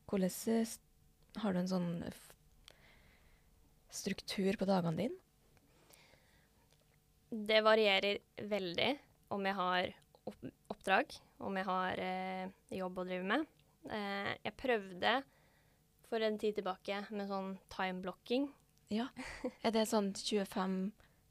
hvordan 0.09 0.67
har 1.41 1.53
du 1.53 1.59
en 1.61 1.69
sånn 1.69 1.89
struktur 3.93 4.57
på 4.57 4.67
dagene 4.69 4.97
dine? 4.97 5.23
Det 7.27 7.59
varierer 7.65 8.21
veldig 8.47 8.91
om 9.35 9.43
jeg 9.45 9.57
har 9.57 9.89
oppdrag, 10.71 11.11
om 11.43 11.57
jeg 11.59 11.67
har 11.67 11.99
eh, 11.99 12.45
jobb 12.79 13.01
å 13.01 13.05
drive 13.07 13.27
med. 13.27 13.43
Eh, 13.91 14.31
jeg 14.45 14.55
prøvde 14.59 15.13
for 16.07 16.23
en 16.23 16.39
tid 16.39 16.55
tilbake 16.59 17.01
med 17.11 17.27
sånn 17.27 17.57
time-blocking. 17.73 18.47
Er 19.65 19.75
det 19.75 19.89
sånn 19.91 20.13
25 20.15 20.77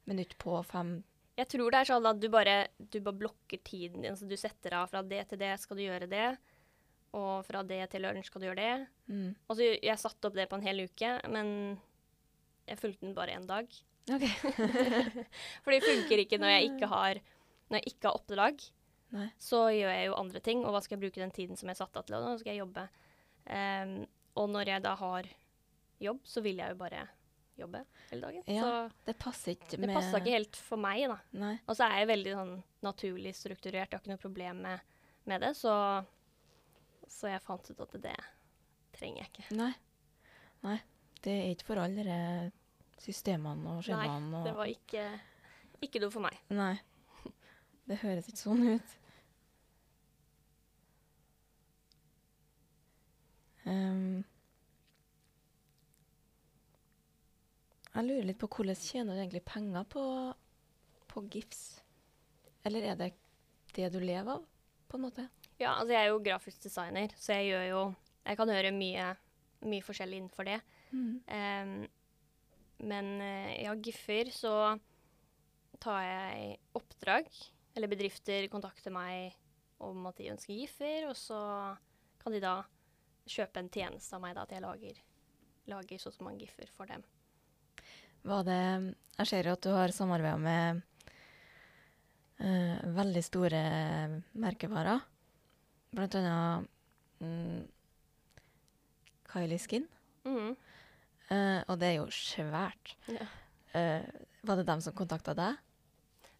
minutter 0.05 0.37
på 0.41 0.61
fem 0.69 0.99
Jeg 1.37 1.49
tror 1.53 1.73
det 1.73 1.81
er 1.81 1.89
sånn 1.91 2.07
at 2.09 2.21
du 2.21 2.29
bare, 2.33 2.57
du 2.79 2.99
bare 3.05 3.21
blokker 3.21 3.61
tiden 3.65 4.05
din, 4.07 4.17
så 4.17 4.29
du 4.29 4.37
setter 4.41 4.79
av 4.79 4.89
fra 4.89 5.03
det 5.05 5.23
til 5.31 5.41
det 5.43 5.53
skal 5.61 5.77
du 5.77 5.85
gjøre 5.85 6.09
det, 6.09 6.29
og 7.17 7.45
fra 7.47 7.61
det 7.67 7.83
til 7.93 8.05
lunsj 8.05 8.31
skal 8.31 8.43
du 8.43 8.49
gjøre 8.49 8.63
det. 8.63 8.87
mm. 9.13 9.29
Og 9.49 9.59
så 9.59 9.69
jeg 9.75 10.01
satte 10.01 10.29
opp 10.29 10.39
det 10.39 10.49
på 10.49 10.57
en 10.59 10.65
hel 10.65 10.87
uke, 10.89 11.13
men 11.33 11.51
jeg 12.67 12.81
fulgte 12.81 13.07
den 13.07 13.17
bare 13.17 13.37
én 13.37 13.47
dag. 13.49 13.69
OK. 14.13 14.25
For 15.65 15.75
det 15.75 15.85
funker 15.85 16.23
ikke 16.23 16.41
når 16.41 16.55
jeg 16.55 16.71
ikke 16.71 16.91
har, 16.91 17.21
når 17.69 17.81
jeg 17.81 17.93
ikke 17.93 18.09
har 18.09 18.21
oppdrag. 18.21 18.67
Nei. 19.17 19.29
Så 19.41 19.61
gjør 19.75 19.93
jeg 19.93 20.09
jo 20.09 20.19
andre 20.19 20.43
ting, 20.45 20.65
og 20.65 20.75
hva 20.75 20.83
skal 20.83 20.97
jeg 20.97 21.05
bruke 21.05 21.23
den 21.23 21.35
tiden 21.35 21.59
som 21.59 21.71
jeg 21.71 21.79
satte 21.79 22.01
av 22.01 22.07
til? 22.09 22.19
Og 22.19 22.27
nå 22.27 22.39
skal 22.41 22.55
jeg 22.55 22.63
jobbe. 22.65 22.87
Um, 23.47 23.99
og 24.37 24.51
når 24.53 24.73
jeg 24.73 24.85
da 24.85 24.97
har 24.99 25.29
jobb, 26.03 26.25
så 26.29 26.43
vil 26.45 26.61
jeg 26.61 26.75
jo 26.75 26.81
bare 26.81 27.07
jobbe 27.59 27.81
hele 28.11 28.21
dagen. 28.27 28.43
Ja, 28.47 28.63
Så 28.63 29.05
Det 29.07 29.15
passer 29.19 29.55
ikke 29.57 29.71
det 29.77 29.81
med 29.87 29.95
passa 29.97 30.19
ikke 30.21 30.35
helt 30.35 30.57
for 30.57 30.77
meg, 30.81 31.07
da. 31.09 31.17
Nei. 31.33 31.55
Og 31.67 31.77
så 31.79 31.87
er 31.89 32.03
jeg 32.03 32.11
veldig 32.13 32.35
sånn 32.37 32.53
naturlig 32.87 33.33
strukturert, 33.37 33.91
jeg 33.91 33.97
har 33.97 34.03
ikke 34.05 34.13
noe 34.15 34.23
problem 34.23 34.61
med, 34.67 34.81
med 35.25 35.41
det, 35.47 35.55
så, 35.57 35.73
så 37.09 37.31
jeg 37.33 37.43
fant 37.47 37.71
ut 37.71 37.81
at 37.87 37.97
det 38.05 38.17
trenger 38.97 39.25
jeg 39.25 39.33
ikke. 39.33 39.49
Nei. 39.57 39.73
Nei. 40.67 40.77
Det 41.25 41.33
er 41.33 41.55
ikke 41.55 41.71
for 41.73 41.81
alle 41.83 42.53
systemene 43.03 43.77
og 43.79 43.83
skjemaene. 43.85 44.45
Det 44.45 44.53
og- 44.53 44.61
var 44.61 44.71
ikke, 44.73 45.07
ikke 45.83 46.01
noe 46.05 46.11
for 46.15 46.21
meg. 46.29 46.39
Nei. 46.51 46.75
Det 47.87 48.01
høres 48.03 48.27
ikke 48.29 48.43
sånn 48.43 48.65
ut. 48.75 48.95
Ehm, 53.67 54.25
jeg 57.97 58.09
lurer 58.11 58.27
litt 58.29 58.41
på 58.41 58.49
hvordan 58.53 58.77
tjener 58.77 59.17
du 59.17 59.23
egentlig 59.23 59.45
penger 59.49 59.87
på, 59.89 60.05
på 61.09 61.23
GIFs? 61.33 61.63
Eller 62.67 62.91
er 62.93 62.99
det 63.01 63.13
det 63.77 63.89
du 63.95 64.01
lever 64.03 64.37
av, 64.37 64.45
på 64.89 64.99
en 64.99 65.07
måte? 65.07 65.27
Ja, 65.57 65.79
altså 65.79 65.95
jeg 65.95 66.03
er 66.03 66.11
jo 66.11 66.25
grafisk 66.25 66.67
designer, 66.67 67.15
så 67.17 67.39
jeg 67.39 67.53
gjør 67.53 67.65
jo 67.71 67.85
Jeg 68.27 68.37
kan 68.41 68.51
gjøre 68.51 68.73
mye, 68.75 69.07
mye 69.71 69.85
forskjellig 69.87 70.17
innenfor 70.19 70.49
det. 70.49 70.59
Em, 71.31 71.75
men 72.91 73.11
ja, 73.63 73.75
GIF-er 73.79 74.33
så 74.35 74.55
tar 75.79 76.01
jeg 76.03 76.57
oppdrag, 76.75 77.29
eller 77.77 77.93
bedrifter 77.93 78.49
kontakter 78.51 78.91
meg 78.91 79.37
om 79.79 80.09
at 80.11 80.19
de 80.19 80.33
ønsker 80.33 80.57
GIF-er, 80.59 81.07
og 81.07 81.15
så 81.15 81.39
kan 82.19 82.35
de 82.35 82.43
da 82.43 82.57
kjøpe 83.31 83.63
en 83.63 83.71
tjeneste 83.71 84.19
av 84.19 84.25
meg, 84.25 84.35
da, 84.35 84.43
at 84.43 84.57
jeg 84.57 84.65
lager, 84.65 84.99
lager 85.71 86.03
sånn 86.03 86.17
som 86.19 86.27
man 86.27 86.43
GIF-er 86.43 86.75
for 86.75 86.91
dem. 86.91 87.07
Var 88.27 88.47
det 88.47 88.61
Jeg 89.17 89.29
ser 89.31 89.49
jo 89.49 89.55
at 89.57 89.65
du 89.65 89.71
har 89.73 89.95
samarbeida 89.95 90.37
med 90.41 90.83
uh, 92.43 92.79
veldig 92.97 93.23
store 93.25 93.61
merkevarer. 94.37 95.05
Blant 95.97 96.17
annet 96.19 96.67
mm, 97.23 97.63
Kylie 99.31 99.61
Skin. 99.63 99.87
Mm. 100.27 100.53
Uh, 101.31 101.61
og 101.65 101.79
det 101.81 101.89
er 101.89 101.97
jo 102.01 102.11
svært. 102.13 102.97
Ja. 103.09 103.31
Uh, 103.73 104.05
var 104.47 104.61
det 104.61 104.69
dem 104.69 104.83
som 104.85 104.95
kontakta 104.97 105.35
deg? 105.37 105.63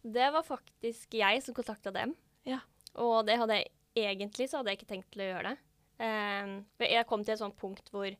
Det 0.07 0.29
var 0.31 0.45
faktisk 0.45 1.17
jeg 1.17 1.41
som 1.43 1.55
kontakta 1.57 1.91
dem. 1.95 2.13
Ja. 2.47 2.61
Og 3.01 3.25
det 3.27 3.39
hadde 3.41 3.57
jeg 3.57 3.71
egentlig 3.97 4.47
så 4.49 4.59
hadde 4.59 4.71
jeg 4.71 4.81
ikke 4.81 4.91
tenkt 4.93 5.09
til 5.13 5.25
å 5.25 5.31
gjøre 5.31 5.51
det. 5.51 5.57
Ehm, 6.05 6.57
jeg 6.83 7.07
kom 7.09 7.23
til 7.25 7.33
et 7.33 7.41
sånt 7.41 7.57
punkt 7.57 7.87
hvor 7.89 8.11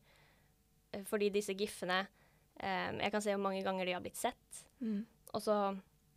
Fordi 1.06 1.28
disse 1.30 1.54
giffene 1.54 2.06
ehm, 2.60 3.00
Jeg 3.00 3.12
kan 3.12 3.22
se 3.24 3.30
hvor 3.34 3.42
mange 3.44 3.62
ganger 3.64 3.86
de 3.86 3.92
har 3.96 4.00
blitt 4.04 4.16
sett. 4.20 4.64
Mm. 4.80 5.04
Og 5.34 5.42
så 5.42 5.54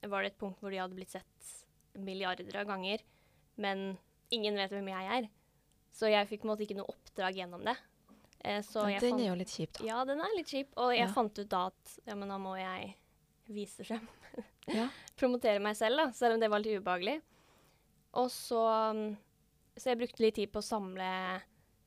var 0.10 0.22
det 0.24 0.32
et 0.34 0.38
punkt 0.42 0.60
hvor 0.62 0.72
de 0.72 0.80
hadde 0.82 0.96
blitt 0.98 1.12
sett 1.14 1.52
milliarder 2.00 2.56
av 2.62 2.68
ganger. 2.70 3.02
Men 3.58 3.98
ingen 4.32 4.56
vet 4.56 4.72
hvem 4.72 4.88
jeg 4.90 5.12
er. 5.18 5.30
Så 5.94 6.08
jeg 6.10 6.28
fikk 6.30 6.42
på 6.42 6.48
en 6.48 6.54
måte 6.54 6.64
ikke 6.66 6.78
noe 6.80 6.90
oppdrag 6.94 7.36
gjennom 7.42 7.66
det. 7.68 7.76
Eh, 8.44 8.62
den 8.62 8.64
fant- 8.64 9.04
er 9.22 9.28
jo 9.28 9.36
litt 9.36 9.52
kjip, 9.54 9.74
da. 9.78 9.86
Ja, 9.86 10.04
den 10.06 10.22
er 10.24 10.32
litt 10.38 10.48
kjip. 10.50 10.70
Og 10.78 10.94
jeg 10.96 11.06
Ja. 11.08 11.14
fant 11.14 11.38
ut 11.38 11.50
da 11.50 11.66
at 11.68 11.98
ja, 12.08 12.16
men 12.16 12.30
da 12.30 12.38
må 12.42 12.56
jeg 12.58 12.96
vise 13.52 13.84
frem 13.84 14.08
Ja. 14.72 14.88
promotere 15.18 15.60
meg 15.60 15.76
selv, 15.76 15.98
da, 15.98 16.12
selv 16.16 16.34
om 16.36 16.40
det 16.40 16.50
var 16.50 16.60
litt 16.64 16.80
ubehagelig. 16.82 17.22
Og 18.14 18.30
så 18.32 18.62
um, 18.92 19.18
Så 19.78 19.90
jeg 19.92 19.98
brukte 20.00 20.20
litt 20.24 20.36
tid 20.36 20.52
på 20.52 20.60
å 20.60 20.66
samle 20.66 21.42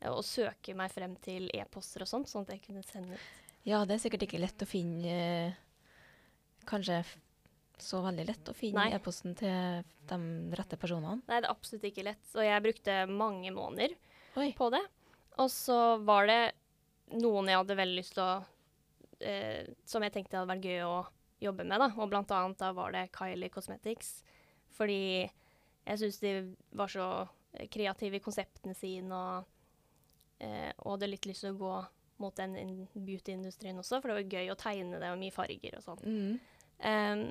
og 0.04 0.22
søke 0.24 0.74
meg 0.76 0.90
frem 0.92 1.16
til 1.16 1.48
e-poster 1.54 2.02
og 2.04 2.08
sånt, 2.08 2.28
sånn 2.28 2.42
at 2.44 2.50
jeg 2.52 2.62
kunne 2.66 2.82
sende 2.84 3.14
ut. 3.14 3.20
Ja, 3.64 3.82
det 3.88 3.96
er 3.96 4.02
sikkert 4.02 4.26
ikke 4.26 4.42
lett 4.42 4.64
å 4.64 4.68
finne 4.68 5.14
eh, 5.14 5.60
Kanskje 6.64 7.02
så 7.80 8.00
veldig 8.04 8.24
lett 8.28 8.48
å 8.48 8.54
finne 8.56 8.86
e-posten 8.94 9.34
til 9.36 9.82
de 10.08 10.18
rette 10.56 10.78
personene. 10.80 11.20
Nei, 11.26 11.40
det 11.42 11.48
er 11.48 11.52
absolutt 11.52 11.86
ikke 11.88 12.06
lett. 12.06 12.22
Og 12.36 12.44
jeg 12.46 12.62
brukte 12.64 12.94
mange 13.10 13.50
måneder 13.52 13.96
Oi. 14.40 14.52
på 14.56 14.70
det. 14.72 14.80
Og 15.42 15.50
så 15.52 15.78
var 16.06 16.28
det 16.30 16.38
noen 17.20 17.50
jeg 17.50 17.60
hadde 17.60 17.76
veldig 17.76 17.98
lyst 17.98 18.14
til 18.16 18.24
å 18.24 18.32
eh, 19.20 19.66
Som 19.84 20.06
jeg 20.06 20.14
tenkte 20.14 20.38
hadde 20.38 20.54
vært 20.54 20.68
gøy 20.70 20.84
å 20.86 20.94
jobbe 21.44 21.66
med, 21.66 21.82
da. 21.82 21.90
Og 21.98 22.08
blant 22.12 22.32
annet 22.32 22.62
da 22.62 22.70
var 22.76 22.94
det 22.94 23.08
Kylie 23.16 23.52
Cosmetics. 23.52 24.22
Fordi 24.74 25.24
jeg 25.24 26.00
syns 26.00 26.20
de 26.22 26.32
var 26.78 26.92
så 26.92 27.08
eh, 27.52 27.68
kreative 27.72 28.18
i 28.18 28.24
konseptene 28.24 28.76
sine 28.78 29.18
og, 29.18 29.50
eh, 30.40 30.70
og 30.78 30.94
hadde 30.94 31.10
litt 31.10 31.28
lyst 31.28 31.44
til 31.44 31.54
å 31.54 31.60
gå 31.60 31.74
mot 32.22 32.34
den 32.38 32.56
in- 32.56 32.88
beauty-industrien 32.94 33.78
også, 33.80 34.00
for 34.00 34.10
det 34.10 34.18
var 34.20 34.36
gøy 34.38 34.52
å 34.52 34.58
tegne 34.58 35.00
det 35.02 35.10
og 35.10 35.20
mye 35.20 35.34
farger 35.34 35.78
og 35.78 35.86
sånn. 35.86 36.04
Mm. 36.04 36.34
Um, 36.84 37.24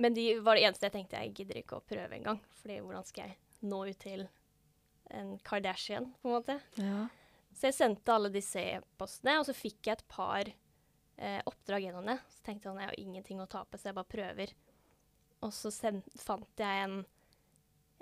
men 0.00 0.16
de 0.16 0.26
var 0.40 0.56
det 0.56 0.66
eneste 0.68 0.86
jeg 0.88 0.94
tenkte 0.94 1.18
jeg 1.20 1.34
gidder 1.36 1.60
ikke 1.60 1.80
å 1.80 1.84
prøve 1.86 2.16
engang. 2.16 2.38
Fordi 2.62 2.78
hvordan 2.80 3.06
skal 3.08 3.28
jeg 3.28 3.66
nå 3.68 3.80
ut 3.90 4.00
til 4.00 4.26
en 5.10 5.38
Kardashian, 5.44 6.12
på 6.22 6.30
en 6.30 6.34
måte. 6.36 6.56
Ja. 6.78 7.06
Så 7.52 7.68
jeg 7.68 7.76
sendte 7.76 8.14
alle 8.14 8.30
disse 8.32 8.62
e-postene, 8.62 9.40
og 9.40 9.46
så 9.48 9.54
fikk 9.56 9.88
jeg 9.88 9.98
et 9.98 10.04
par 10.10 10.46
eh, 10.46 11.40
oppdrag 11.50 11.88
gjennom 11.88 12.06
det. 12.06 12.16
Så 12.30 12.44
tenkte 12.46 12.68
jeg 12.68 12.76
at 12.76 12.84
jeg 12.84 12.92
har 12.92 13.00
ingenting 13.02 13.42
å 13.42 13.48
tape, 13.50 13.78
så 13.78 13.90
jeg 13.90 13.98
bare 13.98 14.12
prøver. 14.14 14.54
Og 15.44 15.52
så 15.56 15.72
fant 16.20 16.62
jeg 16.62 16.84
en, 16.86 17.00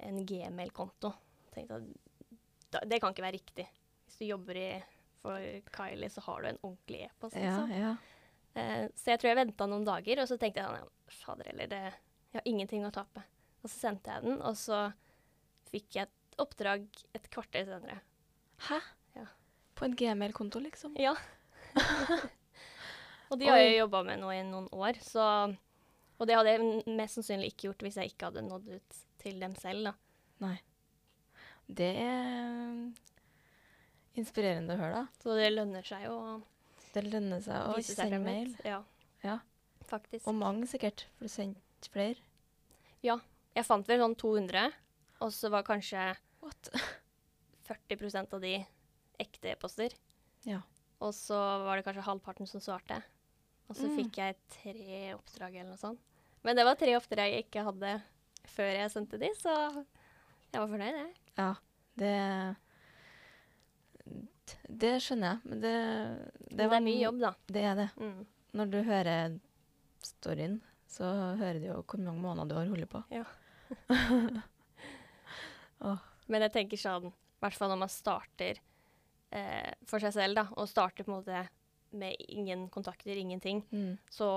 en 0.05 0.21
gmail-konto. 0.29 1.15
Tenkte 1.55 1.81
at 1.81 1.89
da, 2.69 2.85
det 2.85 3.01
kan 3.01 3.15
ikke 3.15 3.25
være 3.25 3.39
riktig. 3.39 3.67
Hvis 4.05 4.21
du 4.21 4.27
jobber 4.29 4.61
i, 4.61 4.69
for 5.23 5.43
Kylie, 5.75 6.11
så 6.13 6.23
har 6.27 6.43
du 6.43 6.49
en 6.49 6.63
ordentlig 6.63 7.07
e-post. 7.09 7.37
ja, 7.37 7.57
liksom. 7.57 7.75
ja. 7.75 7.97
Eh, 8.59 8.85
så 8.97 9.13
jeg 9.13 9.21
tror 9.21 9.33
jeg 9.33 9.41
venta 9.43 9.67
noen 9.71 9.87
dager, 9.87 10.23
og 10.23 10.31
så 10.31 10.39
tenkte 10.41 10.63
jeg 10.63 10.71
sånn, 10.71 10.87
ja, 10.87 11.19
fader 11.21 11.51
heller, 11.51 11.71
det, 11.71 11.83
jeg 12.33 12.41
har 12.41 12.49
ingenting 12.51 12.87
å 12.87 12.95
tape. 12.95 13.25
Og 13.63 13.71
så 13.71 13.75
sendte 13.75 14.15
jeg 14.15 14.27
den, 14.27 14.41
og 14.43 14.57
så 14.59 14.89
fikk 15.69 15.99
jeg 15.99 16.09
et 16.09 16.41
oppdrag 16.43 16.87
et 17.17 17.29
kvarter 17.33 17.67
senere. 17.69 18.01
Hæ? 18.69 18.81
Ja. 19.19 19.27
På 19.79 19.87
en 19.87 19.97
gmail-konto, 19.99 20.63
liksom? 20.63 20.97
Ja. 21.01 21.15
og 23.31 23.39
de 23.41 23.51
har 23.51 23.61
jeg 23.61 23.81
jobba 23.81 24.05
med 24.07 24.23
nå 24.23 24.33
i 24.35 24.45
noen 24.47 24.71
år, 24.75 25.01
så 25.05 25.25
Og 26.19 26.27
det 26.27 26.35
hadde 26.35 26.51
jeg 26.51 26.97
mest 26.99 27.15
sannsynlig 27.15 27.53
ikke 27.53 27.69
gjort 27.69 27.83
hvis 27.87 27.97
jeg 28.01 28.11
ikke 28.11 28.31
hadde 28.31 28.43
nådd 28.43 28.73
ut 28.73 28.97
til 29.23 29.37
dem 29.39 29.53
selv, 29.55 29.87
da. 29.87 29.93
Nei. 30.43 30.57
Det 31.69 31.93
inspirerende 34.19 34.75
å 34.77 34.81
høre, 34.81 35.03
da. 35.05 35.23
Så 35.23 35.37
det 35.39 35.51
lønner 35.55 35.85
seg 35.87 36.07
å 36.11 36.19
Det 36.95 37.05
lønner 37.05 37.43
seg 37.45 37.69
å 37.69 37.77
sende 37.85 38.19
mail. 38.25 38.55
Ja. 38.65 38.83
Ja. 39.23 39.39
Faktisk. 39.89 40.27
Og 40.29 40.35
mange 40.35 40.67
sikkert, 40.69 41.07
for 41.17 41.29
du 41.29 41.33
sendte 41.33 41.91
flere. 41.93 42.17
Ja. 43.05 43.19
Jeg 43.57 43.65
fant 43.67 43.87
vel 43.89 44.01
sånn 44.03 44.17
200, 44.19 44.73
og 45.25 45.31
så 45.35 45.51
var 45.51 45.63
kanskje 45.67 46.11
What? 46.43 46.71
40% 47.69 48.35
av 48.35 48.41
de 48.41 48.55
ekte 49.21 49.51
e-poster. 49.53 49.95
Ja. 50.47 50.61
Og 51.03 51.13
så 51.15 51.37
var 51.65 51.77
det 51.79 51.85
kanskje 51.87 52.07
halvparten 52.07 52.49
som 52.49 52.61
svarte. 52.63 53.01
Og 53.69 53.77
så 53.77 53.87
Mm. 53.89 53.97
fikk 53.99 54.17
jeg 54.17 54.37
tre 54.49 55.15
oppdrag 55.15 55.55
eller 55.61 55.71
noe 55.75 55.77
sånt. 55.81 56.01
Men 56.43 56.57
det 56.57 56.65
var 56.65 56.75
tre 56.77 56.95
oppdrag 56.97 57.33
jeg 57.35 57.45
ikke 57.47 57.65
hadde 57.67 58.03
før 58.47 58.71
jeg 58.73 58.91
sendte 58.91 59.19
de, 59.21 59.29
så 59.37 59.53
jeg 60.53 60.61
var 60.63 60.69
fornøyd, 60.69 60.95
jeg. 60.97 61.15
Ja, 61.37 61.55
det 61.99 62.57
Det 64.69 64.95
skjønner 65.03 65.35
jeg, 65.35 65.51
men 65.51 65.61
det 65.65 65.75
Det, 66.49 66.57
det 66.57 66.69
var 66.71 66.81
er 66.81 66.87
mye 66.87 67.03
jobb, 67.03 67.21
da. 67.23 67.33
Det 67.47 67.65
er 67.71 67.75
det. 67.79 67.89
Mm. 68.01 68.27
Når 68.59 68.73
du 68.73 68.79
hører 68.87 69.39
storyen, 70.05 70.61
så 70.89 71.09
hører 71.39 71.61
du 71.61 71.67
jo 71.69 71.83
hvor 71.83 72.01
mange 72.01 72.23
måneder 72.23 72.49
du 72.49 72.57
har 72.59 72.71
holdt 72.73 72.91
på. 72.93 73.03
Ja. 73.13 73.25
oh. 75.85 75.99
Men 76.29 76.45
jeg 76.47 76.55
tenker 76.55 76.81
sånn, 76.81 77.11
i 77.13 77.45
hvert 77.45 77.57
fall 77.59 77.73
når 77.73 77.83
man 77.85 77.93
starter 77.93 78.61
eh, 79.31 79.73
for 79.89 80.03
seg 80.03 80.15
selv, 80.17 80.39
da, 80.41 80.47
og 80.57 80.69
starter 80.71 81.05
på 81.05 81.13
en 81.13 81.19
måte 81.21 81.45
med 81.99 82.17
ingen 82.29 82.67
kontakter, 82.73 83.17
ingenting, 83.17 83.63
mm. 83.71 83.95
så 84.13 84.31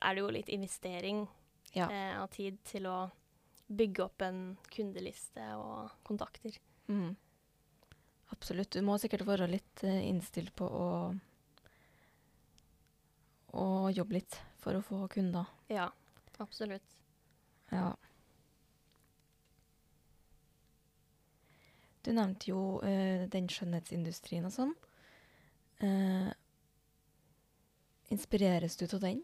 er 0.00 0.14
det 0.14 0.24
jo 0.24 0.32
litt 0.32 0.50
investering 0.52 1.26
Ja. 1.74 1.88
eh, 1.92 2.14
av 2.16 2.28
tid 2.32 2.56
til 2.64 2.86
å 2.88 3.10
bygge 3.68 4.04
opp 4.04 4.22
en 4.24 4.56
kundeliste 4.72 5.44
og 5.60 5.90
kontakter. 6.08 6.54
Mm. 6.88 7.16
Absolutt. 8.34 8.72
Du 8.76 8.84
må 8.84 8.98
sikkert 9.00 9.26
være 9.28 9.48
litt 9.50 9.84
eh, 9.86 10.04
innstilt 10.08 10.54
på 10.58 10.68
å 10.68 10.88
å 13.58 13.88
jobbe 13.90 14.18
litt 14.18 14.36
for 14.60 14.76
å 14.76 14.84
få 14.84 15.06
kunder. 15.12 15.48
Ja, 15.72 15.88
absolutt. 16.38 16.96
Ja. 17.72 17.94
Du 22.04 22.12
nevnte 22.16 22.50
jo 22.50 22.60
uh, 22.84 23.24
den 23.32 23.48
skjønnhetsindustrien 23.52 24.46
og 24.48 24.54
sånn. 24.54 24.74
Uh, 25.82 26.30
inspireres 28.12 28.78
du 28.80 28.86
av 28.88 29.02
den? 29.02 29.22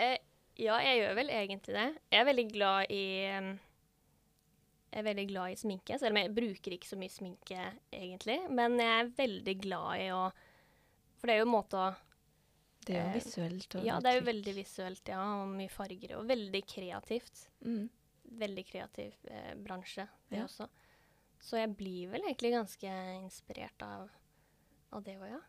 Eh, 0.00 0.16
ja, 0.60 0.78
jeg 0.84 1.02
gjør 1.02 1.18
vel 1.18 1.32
egentlig 1.34 1.76
det. 1.76 1.88
Jeg 2.12 2.22
er 2.22 2.30
veldig 2.30 2.46
glad 2.52 2.94
i 2.94 3.04
Jeg 3.26 3.58
er 4.92 5.04
veldig 5.06 5.26
glad 5.30 5.52
i 5.52 5.56
sminke, 5.60 5.98
selv 6.00 6.14
om 6.16 6.20
jeg 6.22 6.34
bruker 6.34 6.74
ikke 6.76 6.88
så 6.90 6.96
mye 6.98 7.12
sminke 7.14 7.58
egentlig. 7.94 8.38
Men 8.50 8.78
jeg 8.80 9.04
er 9.04 9.12
veldig 9.18 9.54
glad 9.62 10.00
i 10.00 10.08
å 10.16 10.22
For 11.20 11.28
det 11.28 11.34
er 11.36 11.42
jo 11.42 11.46
en 11.48 11.52
måte 11.52 11.76
å 11.76 11.88
Det 12.86 12.96
er 12.96 13.02
jo 13.02 13.08
Eh, 13.10 13.16
visuelt. 13.20 13.74
Og 13.76 13.84
Ja, 13.84 13.98
det 14.00 14.08
er 14.10 14.18
jo 14.20 14.26
veldig 14.26 14.54
visuelt, 14.56 15.08
ja, 15.12 15.20
og 15.42 15.48
mye 15.52 15.68
farger. 15.68 16.16
Og 16.18 16.26
veldig 16.26 16.62
kreativt. 16.66 17.48
mm. 17.64 17.88
Veldig 18.40 18.64
kreativ 18.66 19.12
eh, 19.28 19.54
bransje, 19.58 20.08
det 20.30 20.38
Ja. 20.38 20.44
også. 20.44 20.68
Så 21.40 21.56
jeg 21.56 21.76
blir 21.76 22.10
vel 22.10 22.22
egentlig 22.22 22.52
ganske 22.52 22.90
inspirert 23.24 23.82
av, 23.82 24.08
av 24.92 25.02
det 25.04 25.16
òg, 25.18 25.28
ja. 25.30 25.40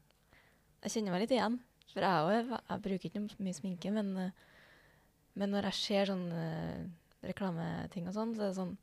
Jeg 0.83 0.91
kjenner 0.91 1.11
meg 1.11 1.21
litt 1.21 1.31
igjen. 1.37 1.59
For 1.93 1.99
jeg, 2.01 2.45
også, 2.47 2.61
jeg 2.69 2.81
bruker 2.81 3.09
ikke 3.09 3.43
mye 3.43 3.53
sminke, 3.53 3.91
men, 3.91 4.17
eh, 4.17 4.31
men 5.35 5.51
når 5.51 5.63
jeg 5.69 5.73
ser 5.73 6.05
sånne 6.13 6.45
eh, 6.45 6.85
reklameting 7.27 8.07
og 8.07 8.13
sånn, 8.15 8.35
så 8.35 8.41
er 8.43 8.47
det 8.47 8.55
sånn 8.59 8.77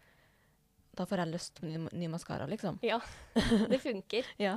Da 0.99 1.05
får 1.07 1.21
jeg 1.23 1.31
lyst 1.31 1.61
på 1.61 1.69
ny, 1.69 1.79
ny 1.95 2.09
maskara, 2.11 2.47
liksom. 2.51 2.81
Ja, 2.83 2.99
det 3.71 3.79
funker. 3.85 4.27
Ja. 4.43 4.57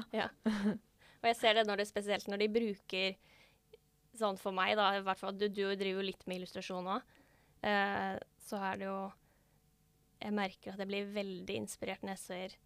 Og 1.21 1.27
jeg 1.29 1.38
ser 1.38 1.53
det 1.60 1.67
når 1.69 1.83
det 1.83 1.88
spesielt 1.91 2.25
når 2.31 2.41
de 2.45 2.48
bruker 2.55 3.19
Sånn 4.17 4.36
for 4.41 4.51
meg, 4.51 4.74
da, 4.75 4.89
i 4.98 5.03
hvert 5.05 5.19
fall 5.21 5.38
Du, 5.39 5.45
du 5.48 5.62
driver 5.69 6.01
jo 6.01 6.03
litt 6.03 6.25
med 6.27 6.41
illustrasjon 6.41 6.89
òg. 6.98 7.05
Eh, 7.63 8.17
så 8.43 8.57
er 8.60 8.81
det 8.81 8.88
jo 8.89 8.98
Jeg 10.25 10.33
merker 10.36 10.74
at 10.74 10.81
jeg 10.83 10.89
blir 10.89 11.13
veldig 11.15 11.55
inspirert 11.62 12.01
når 12.03 12.17
jeg 12.17 12.24
ser 12.25 12.57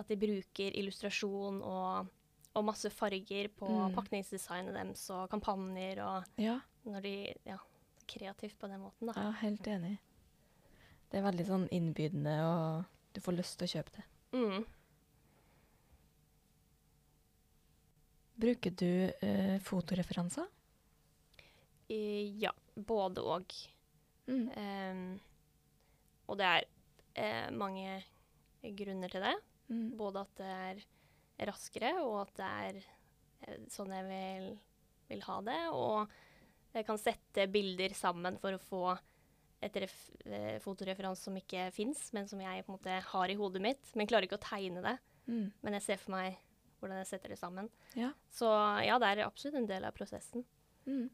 at 0.00 0.08
de 0.08 0.16
bruker 0.16 0.74
illustrasjon 0.80 1.58
og, 1.60 2.08
og 2.56 2.64
masse 2.64 2.88
farger 2.90 3.50
på 3.52 3.68
Mm. 3.68 3.92
pakningsdesignet 3.98 4.72
deres 4.74 5.02
og 5.12 5.26
kampanjer 5.32 6.00
og 6.06 6.40
ja. 6.40 6.54
når 6.88 7.04
de 7.04 7.12
Ja, 7.46 7.58
kreativt 8.08 8.56
på 8.58 8.66
den 8.72 8.80
måten, 8.80 9.10
da. 9.10 9.14
Er 9.28 9.36
helt 9.44 9.66
enig. 9.68 9.98
Det 11.10 11.20
er 11.20 11.26
veldig 11.28 11.46
sånn 11.46 11.66
innbydende, 11.74 12.34
og 12.48 12.84
du 13.14 13.20
får 13.24 13.36
lyst 13.38 13.58
til 13.58 13.68
å 13.68 13.72
kjøpe 13.74 13.96
det. 13.96 14.04
Mm. 14.36 14.64
Bruker 18.40 18.72
du 18.80 18.92
eh, 19.10 19.58
fotoreferanser? 19.64 20.46
I, 21.90 22.02
ja, 22.40 22.52
både 22.74 23.24
og. 23.26 23.56
Mm. 24.30 24.46
Um, 24.54 25.02
og 26.30 26.38
det 26.38 26.46
er 26.46 26.66
eh, 27.18 27.50
mange 27.52 27.98
grunner 28.78 29.12
til 29.12 29.26
det. 29.26 29.34
Mm. 29.70 29.84
Både 29.98 30.24
at 30.24 30.40
det 30.40 30.54
er 30.54 30.82
raskere, 31.50 31.92
og 32.04 32.20
at 32.22 32.34
det 32.38 32.48
er 32.48 32.80
eh, 32.80 33.60
sånn 33.72 33.92
jeg 33.94 34.06
vil, 34.08 34.50
vil 35.10 35.24
ha 35.26 35.38
det. 35.50 35.60
Og 35.74 36.16
jeg 36.76 36.86
kan 36.86 37.00
sette 37.02 37.48
bilder 37.50 37.96
sammen 37.98 38.38
for 38.40 38.56
å 38.56 38.62
få 38.62 38.84
et 39.60 39.76
eh, 39.76 40.58
fotoreferanse 40.64 41.26
som 41.28 41.36
ikke 41.36 41.68
fins, 41.76 42.06
men 42.16 42.28
som 42.28 42.40
jeg 42.40 42.64
på 42.64 42.72
en 42.72 42.78
måte 42.78 43.00
har 43.12 43.32
i 43.32 43.36
hodet 43.38 43.62
mitt. 43.64 43.90
Men 43.94 44.08
klarer 44.08 44.28
ikke 44.28 44.38
å 44.40 44.44
tegne 44.44 44.82
det. 44.84 44.96
Mm. 45.26 45.50
Men 45.62 45.76
jeg 45.78 45.86
ser 45.86 46.00
for 46.00 46.16
meg 46.16 46.38
hvordan 46.80 47.02
jeg 47.02 47.10
setter 47.10 47.34
det 47.34 47.38
sammen. 47.38 47.68
Ja. 47.98 48.12
Så 48.32 48.48
ja, 48.86 48.96
det 49.00 49.10
er 49.10 49.26
absolutt 49.26 49.58
en 49.60 49.68
del 49.68 49.84
av 49.84 49.92
prosessen. 49.96 50.46
Mm. 50.88 51.10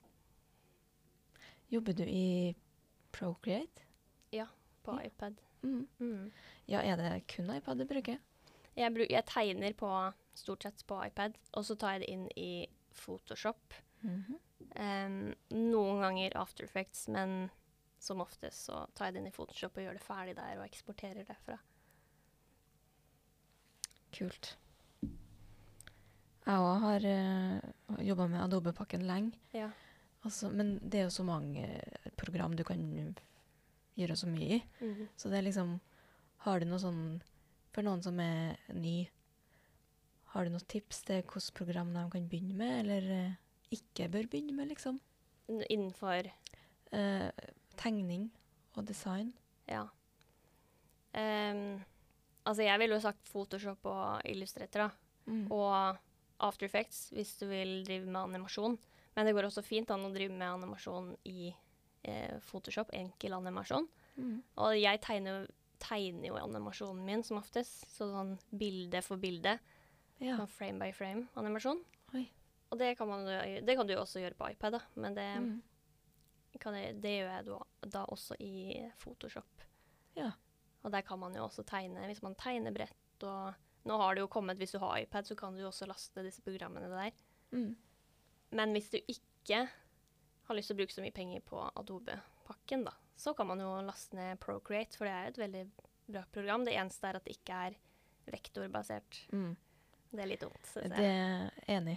Jobber 1.74 1.96
du 1.98 2.04
i 2.06 2.54
Procreate? 3.16 3.82
Ja, 4.30 4.46
På 4.86 4.94
Ja. 4.94 5.08
iPad. 5.08 5.40
Mm. 5.62 5.88
Mm. 5.98 6.30
Ja, 6.70 6.80
er 6.80 6.96
det 6.96 7.26
kun 7.26 7.50
iPad 7.50 7.78
du 7.78 7.84
bruker? 7.84 8.20
Jeg, 8.76 8.92
bruk, 8.94 9.10
jeg 9.10 9.24
tegner 9.26 9.74
på 9.74 9.90
stort 10.36 10.62
sett 10.62 10.84
på 10.86 11.00
iPad, 11.06 11.34
og 11.56 11.64
så 11.64 11.74
tar 11.74 11.96
jeg 11.96 12.00
det 12.04 12.12
inn 12.12 12.28
i 12.36 12.68
Photoshop. 12.94 13.74
-hmm. 14.04 14.38
Um, 14.76 15.34
noen 15.50 16.00
ganger 16.00 16.36
After 16.36 16.64
Effects, 16.64 17.08
men 17.08 17.50
som 18.06 18.22
oftest 18.22 18.68
så 18.68 18.84
tar 18.94 19.08
jeg 19.08 19.16
det 19.16 19.22
inn 19.22 19.30
i 19.30 19.34
Photoshop 19.34 19.78
og 19.78 19.86
gjør 19.86 19.98
det 19.98 20.04
ferdig 20.04 20.36
der 20.38 20.60
og 20.60 20.66
eksporterer 20.66 21.26
derfra. 21.26 21.58
Kult. 24.16 24.52
Jeg 26.46 26.62
òg 26.62 26.84
har 26.84 27.06
uh, 27.10 27.96
jobba 28.06 28.28
med 28.30 28.42
Adobe-pakken 28.44 29.02
lenge. 29.08 29.34
Ja. 29.56 29.72
Altså, 30.26 30.50
men 30.50 30.76
det 30.82 31.00
er 31.00 31.08
jo 31.08 31.16
så 31.18 31.26
mange 31.26 31.66
eh, 31.66 32.12
program 32.18 32.54
du 32.58 32.62
kan 32.66 32.80
gjøre 33.98 34.16
så 34.18 34.30
mye 34.30 34.56
i. 34.56 34.62
Mhm. 34.80 35.10
Så 35.18 35.30
det 35.30 35.38
er 35.38 35.46
liksom 35.46 35.76
Har 36.46 36.60
du 36.60 36.66
noe 36.66 36.82
sånn 36.82 37.20
For 37.74 37.86
noen 37.86 38.02
som 38.02 38.18
er 38.22 38.56
ny, 38.74 39.08
har 40.32 40.44
du 40.44 40.50
noen 40.50 40.66
tips 40.66 41.02
til 41.06 41.20
hvilket 41.20 41.54
program 41.54 41.92
de 41.94 42.02
kan 42.10 42.28
begynne 42.30 42.56
med, 42.56 42.78
eller 42.80 43.10
eh, 43.12 43.36
ikke 43.76 44.08
bør 44.10 44.28
begynne 44.32 44.56
med, 44.56 44.70
liksom? 44.72 44.98
Innenfor 45.46 46.30
Eh, 46.94 47.30
tegning 47.78 48.30
og 48.76 48.86
design. 48.88 49.32
Ja. 49.68 49.86
Um, 51.16 51.80
altså, 52.44 52.62
jeg 52.66 52.78
ville 52.82 52.96
jo 52.98 53.04
sagt 53.04 53.28
Photoshop 53.30 53.86
og 53.88 54.26
Illustrator. 54.28 54.92
Mm. 55.26 55.46
Og 55.50 55.96
After 56.44 56.66
Effects 56.68 57.08
hvis 57.16 57.34
du 57.40 57.46
vil 57.50 57.80
drive 57.86 58.06
med 58.06 58.20
animasjon. 58.20 58.76
Men 59.16 59.26
det 59.26 59.32
går 59.34 59.48
også 59.48 59.64
fint 59.64 59.90
an 59.90 60.04
å 60.04 60.12
drive 60.12 60.34
med 60.36 60.44
animasjon 60.58 61.14
i 61.24 61.48
eh, 62.04 62.34
Photoshop, 62.44 62.90
enkel 62.92 63.32
animasjon. 63.32 63.86
Mm. 64.20 64.34
Og 64.60 64.74
jeg 64.76 65.00
tegner, 65.04 65.46
tegner 65.80 66.28
jo 66.28 66.36
animasjonen 66.42 67.00
min 67.06 67.24
som 67.24 67.40
oftest, 67.40 67.86
så 67.94 68.10
sånn 68.12 68.34
bilde 68.52 69.00
for 69.04 69.16
bilde. 69.20 69.56
Ja. 70.20 70.36
Sånn 70.36 70.52
frame 70.52 70.84
by 70.84 70.92
frame-animasjon. 70.96 71.80
Og 72.72 72.78
det 72.80 72.92
kan, 72.98 73.08
man, 73.08 73.24
det 73.64 73.76
kan 73.78 73.88
du 73.88 73.94
jo 73.94 74.02
også 74.02 74.20
gjøre 74.20 74.36
på 74.36 74.50
iPad, 74.52 74.76
da. 74.76 74.82
Men 75.00 75.16
det, 75.16 75.26
Mm. 75.40 75.56
Kan 76.62 76.76
jeg, 76.78 76.96
det 77.02 77.14
gjør 77.18 77.30
jeg 77.32 77.46
da, 77.48 77.60
da 77.96 78.02
også 78.12 78.36
i 78.42 78.52
Photoshop. 79.02 79.64
Ja. 80.16 80.32
Og 80.84 80.92
der 80.94 81.04
kan 81.06 81.18
man 81.18 81.34
jo 81.36 81.44
også 81.46 81.64
tegne, 81.66 82.06
hvis 82.06 82.22
man 82.24 82.36
tegner 82.38 82.74
brett 82.74 83.26
og 83.26 83.62
Nå 83.86 83.94
har 84.00 84.16
det 84.16 84.24
jo 84.24 84.26
kommet, 84.26 84.58
hvis 84.58 84.72
du 84.74 84.80
har 84.82 84.96
iPad, 84.98 85.28
så 85.28 85.36
kan 85.38 85.54
du 85.54 85.60
jo 85.60 85.68
også 85.68 85.86
laste 85.86 86.24
disse 86.26 86.42
programmene 86.42 86.88
der. 86.90 87.12
Mm. 87.54 87.76
Men 88.58 88.72
hvis 88.74 88.88
du 88.90 88.96
ikke 88.98 89.60
har 90.48 90.58
lyst 90.58 90.72
til 90.72 90.74
å 90.74 90.80
bruke 90.80 90.94
så 90.94 91.04
mye 91.04 91.14
penger 91.14 91.44
på 91.46 91.60
Adobe-pakken, 91.68 92.82
da, 92.88 92.96
så 93.14 93.30
kan 93.38 93.46
man 93.46 93.62
jo 93.62 93.68
laste 93.86 94.18
ned 94.18 94.40
Procreate, 94.42 94.98
for 94.98 95.06
det 95.06 95.12
er 95.14 95.28
jo 95.28 95.34
et 95.36 95.38
veldig 95.44 95.62
bra 96.16 96.24
program. 96.34 96.66
Det 96.66 96.74
eneste 96.74 97.06
er 97.06 97.20
at 97.20 97.30
det 97.30 97.36
ikke 97.38 97.60
er 97.68 97.78
vektorbasert. 98.34 99.22
Mm. 99.30 99.54
Det 100.10 100.22
er 100.22 100.30
litt 100.32 100.42
dumt, 100.42 100.68
synes 100.72 100.94
Det 100.96 101.06
er 101.06 101.72
enig. 101.78 101.96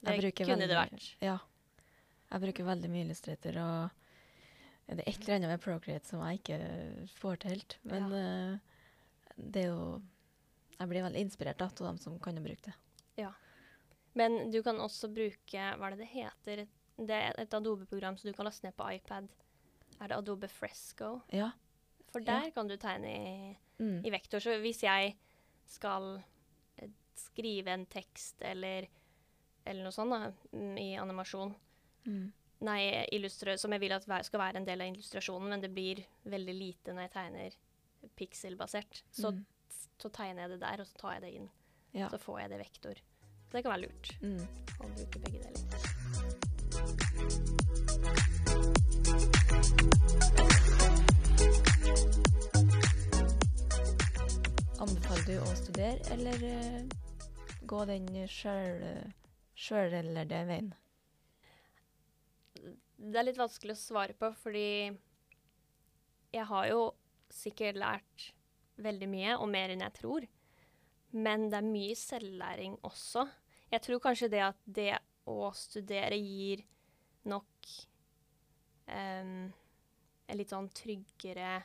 Det 0.00 0.16
jeg 0.16 0.24
det 0.24 0.34
kunne 0.38 0.68
det 0.68 0.76
vært. 0.76 1.08
Ja. 1.20 1.36
Jeg 2.30 2.40
bruker 2.44 2.64
veldig 2.68 2.90
mye 2.92 3.04
Illustrator, 3.04 3.56
og 3.58 3.90
det 4.90 5.02
er 5.04 5.08
et 5.10 5.20
eller 5.24 5.36
annet 5.36 5.50
med 5.54 5.62
Procreate 5.64 6.06
som 6.08 6.22
jeg 6.26 6.40
ikke 6.40 6.58
får 7.18 7.40
til 7.42 7.50
helt. 7.56 7.76
Men 7.90 8.12
eh, 8.14 8.58
det 9.36 9.64
er 9.64 9.70
jo 9.72 10.02
Jeg 10.80 10.88
blir 10.88 11.02
veldig 11.04 11.20
inspirert 11.26 11.60
av 11.62 11.74
dem 11.76 11.98
som 12.00 12.18
kan 12.22 12.38
bruke 12.42 12.62
det. 12.70 12.74
Ja. 13.20 13.32
Men 14.14 14.50
du 14.50 14.62
kan 14.62 14.78
også 14.80 15.10
bruke 15.12 15.64
Hva 15.76 15.86
er 15.90 15.96
det 15.96 15.98
det 16.04 16.12
heter? 16.14 16.62
Det 17.00 17.16
er 17.16 17.36
et 17.40 17.54
Adobe-program 17.54 18.16
som 18.18 18.28
du 18.30 18.36
kan 18.36 18.44
laste 18.48 18.66
ned 18.66 18.74
på 18.76 18.86
iPad. 18.94 19.28
Er 20.00 20.08
det 20.08 20.16
Adobe 20.16 20.48
Fresco? 20.48 21.20
Ja. 21.32 21.50
For 22.12 22.20
Ja. 22.20 22.40
der 22.40 22.50
kan 22.50 22.66
du 22.68 22.76
tegne 22.76 23.08
i, 23.08 23.56
Mm. 23.80 24.04
i 24.04 24.10
vektor. 24.10 24.38
Så 24.40 24.58
hvis 24.60 24.82
jeg 24.82 25.16
skal 25.66 26.22
eh, 26.78 26.88
skrive 27.16 27.68
en 27.72 27.86
tekst 27.86 28.42
eller, 28.42 28.86
eller 29.64 29.82
noe 29.84 29.92
sånt 29.92 30.10
da, 30.10 30.32
mm, 30.52 30.76
i 30.78 30.96
animasjon 31.00 31.54
Mm. 32.06 32.32
Nei, 32.62 32.80
som 33.58 33.72
jeg 33.72 33.80
vil 33.80 33.92
at 33.92 34.06
skal 34.26 34.40
være 34.40 34.56
en 34.60 34.64
del 34.68 34.80
av 34.80 34.86
illustrasjonen, 34.92 35.48
men 35.48 35.60
det 35.60 35.70
blir 35.72 36.04
veldig 36.28 36.54
lite 36.58 36.92
når 36.92 37.02
jeg 37.08 37.12
tegner 37.14 37.50
pikselbasert. 38.16 39.02
Så, 39.10 39.30
Mm. 39.32 39.44
så 39.98 40.10
tegner 40.10 40.42
jeg 40.42 40.50
det 40.50 40.60
der, 40.60 40.80
og 40.80 40.86
så 40.86 40.94
tar 41.00 41.12
jeg 41.14 41.22
det 41.22 41.32
inn. 41.34 41.50
Ja. 41.94 42.08
Så 42.08 42.18
får 42.18 42.40
jeg 42.40 42.50
det 42.50 42.58
vektor. 42.58 42.94
Så 43.48 43.52
det 43.52 43.62
kan 43.64 43.72
være 43.72 43.86
lurt 43.88 44.12
Mm. 44.22 44.46
å 44.80 44.94
bruke 44.94 45.18
begge 45.18 45.40
deler. 45.42 46.70
Anbefaler 54.80 55.24
du 55.26 55.34
å 55.42 55.54
studere, 55.58 55.98
eller 56.14 56.44
eh, 56.46 56.82
gå 57.68 57.82
den 57.90 58.06
sjøl- 58.30 59.10
sjøllærde 59.60 60.40
veien? 60.48 60.70
Det 63.00 63.16
er 63.16 63.24
litt 63.24 63.40
vanskelig 63.40 63.72
å 63.72 63.80
svare 63.80 64.16
på, 64.18 64.28
fordi 64.42 64.90
jeg 66.34 66.46
har 66.50 66.66
jo 66.68 66.82
sikkert 67.32 67.78
lært 67.80 68.26
veldig 68.80 69.08
mye, 69.10 69.36
og 69.38 69.48
mer 69.52 69.72
enn 69.72 69.84
jeg 69.86 69.96
tror. 69.96 70.26
Men 71.16 71.48
det 71.50 71.58
er 71.58 71.66
mye 71.66 71.96
selvlæring 71.98 72.76
også. 72.86 73.24
Jeg 73.70 73.84
tror 73.86 74.02
kanskje 74.04 74.30
det 74.32 74.42
at 74.44 74.60
det 74.66 74.92
å 75.30 75.50
studere 75.56 76.18
gir 76.18 76.62
nok 77.30 77.72
um, 78.90 79.50
en 79.50 80.38
litt 80.38 80.52
sånn 80.52 80.70
tryggere 80.74 81.60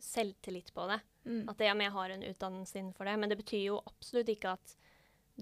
selvtillit 0.00 0.72
på 0.74 0.86
det. 0.88 1.00
Mm. 1.24 1.42
At 1.50 1.58
det, 1.58 1.68
ja, 1.68 1.74
jeg 1.84 1.94
har 1.96 2.14
en 2.14 2.26
utdannelse 2.26 2.78
innenfor 2.78 3.08
det. 3.08 3.16
Men 3.20 3.32
det 3.32 3.38
betyr 3.40 3.64
jo 3.66 3.80
absolutt 3.86 4.32
ikke 4.32 4.54
at 4.56 4.76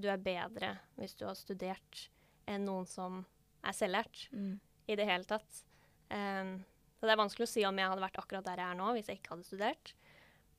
du 0.01 0.09
er 0.11 0.23
bedre 0.23 0.75
hvis 0.99 1.17
du 1.19 1.27
har 1.27 1.39
studert 1.39 2.09
enn 2.51 2.67
noen 2.67 2.87
som 2.89 3.23
er 3.65 3.77
selvlært 3.77 4.29
Mm. 4.33 4.59
i 4.89 4.97
det 4.97 5.07
hele 5.07 5.25
tatt. 5.25 5.65
Um, 6.11 6.65
så 6.99 7.07
det 7.07 7.13
er 7.15 7.21
vanskelig 7.23 7.47
å 7.47 7.53
si 7.53 7.65
om 7.65 7.77
jeg 7.79 7.89
hadde 7.89 8.03
vært 8.03 8.19
akkurat 8.19 8.45
der 8.45 8.57
jeg 8.61 8.71
er 8.71 8.79
nå 8.79 8.93
hvis 8.97 9.07
jeg 9.09 9.21
ikke 9.21 9.35
hadde 9.37 9.47
studert. 9.49 9.93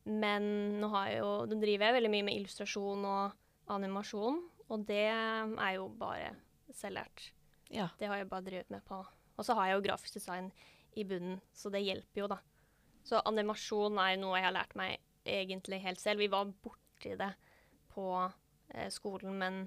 Men 0.05 0.79
nå, 0.81 0.87
har 0.89 1.07
jeg 1.11 1.19
jo, 1.19 1.31
nå 1.45 1.57
driver 1.61 1.85
jeg 1.85 1.93
veldig 1.99 2.09
mye 2.15 2.25
med 2.25 2.37
illustrasjon 2.39 3.05
og 3.05 3.35
animasjon, 3.75 4.39
og 4.71 4.85
det 4.87 5.03
er 5.11 5.73
jo 5.75 5.87
bare 5.89 6.31
selvlært. 6.73 7.27
Ja. 7.69 7.89
Det 7.99 8.07
har 8.09 8.17
jeg 8.17 8.29
bare 8.31 8.41
drevet 8.47 8.71
med 8.73 8.83
på. 8.87 8.97
Og 9.37 9.45
så 9.45 9.53
har 9.55 9.67
jeg 9.69 9.77
jo 9.77 9.85
grafisk 9.89 10.13
design 10.17 10.49
i 10.97 11.03
bunnen, 11.07 11.39
så 11.53 11.69
det 11.71 11.83
hjelper 11.85 12.23
jo, 12.23 12.27
da. 12.31 12.39
Så 13.05 13.21
animasjon 13.25 13.97
er 14.01 14.17
noe 14.21 14.37
jeg 14.39 14.45
har 14.47 14.55
lært 14.55 14.73
meg 14.75 14.97
egentlig 15.25 15.81
helt 15.83 15.99
selv. 16.01 16.19
Vi 16.19 16.27
var 16.33 16.49
borti 16.63 17.15
det 17.17 17.31
på 17.93 18.07
eh, 18.73 18.89
skolen, 18.89 19.37
men 19.37 19.61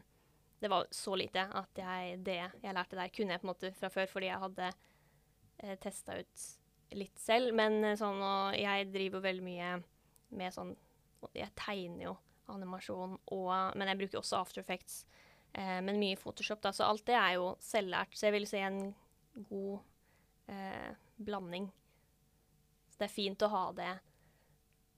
det 0.64 0.70
var 0.72 0.87
så 0.96 1.14
lite 1.20 1.44
at 1.61 1.77
jeg, 1.77 2.18
det 2.24 2.38
jeg 2.40 2.74
lærte 2.74 2.96
der, 2.96 3.11
kunne 3.12 3.35
jeg 3.35 3.42
på 3.42 3.46
en 3.46 3.53
måte 3.53 3.72
fra 3.77 3.90
før, 3.92 4.09
fordi 4.09 4.31
jeg 4.31 4.40
hadde 4.40 4.68
eh, 4.70 5.74
testa 5.83 6.16
ut 6.16 6.44
litt 6.96 7.20
selv. 7.20 7.53
Men 7.57 7.83
eh, 7.85 7.98
sånn, 8.00 8.22
og 8.24 8.57
jeg 8.57 8.88
driver 8.94 9.20
jo 9.20 9.27
veldig 9.29 9.44
mye 9.44 9.74
med 10.35 10.55
sånn 10.55 10.72
Jeg 11.37 11.53
tegner 11.57 12.09
jo 12.09 12.14
animasjon, 12.53 13.14
og, 13.33 13.53
men 13.77 13.88
jeg 13.90 14.00
bruker 14.03 14.20
også 14.20 14.40
After 14.40 14.64
Effects. 14.64 15.05
Eh, 15.53 15.81
men 15.85 16.00
mye 16.00 16.18
Photoshop, 16.20 16.62
da. 16.64 16.72
Så 16.72 16.85
alt 16.88 17.05
det 17.09 17.16
er 17.16 17.37
jo 17.38 17.55
selvlært. 17.64 18.16
Så 18.16 18.29
jeg 18.29 18.37
vil 18.38 18.48
si 18.48 18.61
en 18.61 18.81
god 19.48 19.85
eh, 20.53 20.90
blanding. 21.16 21.70
Så 22.90 23.00
det 23.00 23.09
er 23.09 23.14
fint 23.14 23.42
å 23.42 23.50
ha 23.50 23.62
det 23.74 23.92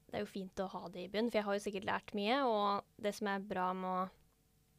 Det 0.07 0.18
er 0.18 0.22
jo 0.22 0.29
fint 0.29 0.61
å 0.61 0.66
ha 0.70 0.83
det 0.92 1.07
i 1.07 1.11
bunn, 1.11 1.31
for 1.31 1.40
jeg 1.40 1.46
har 1.48 1.57
jo 1.57 1.64
sikkert 1.66 1.88
lært 1.88 2.14
mye. 2.18 2.40
Og 2.46 3.02
det 3.02 3.14
som 3.18 3.31
er 3.31 3.46
bra 3.55 3.70
med 3.76 3.90
å 3.90 4.25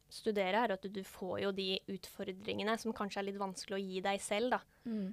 studere, 0.08 0.64
er 0.64 0.74
at 0.74 0.86
du, 0.88 1.00
får 1.04 1.40
jo 1.42 1.52
de 1.52 1.70
utfordringene 1.92 2.76
som 2.80 2.94
kanskje 2.96 3.22
er 3.22 3.28
litt 3.28 3.40
vanskelig 3.40 3.76
å 3.76 3.82
gi 3.82 4.02
deg 4.04 4.22
selv, 4.24 4.56
da. 4.56 4.60
Mm. 4.88 5.12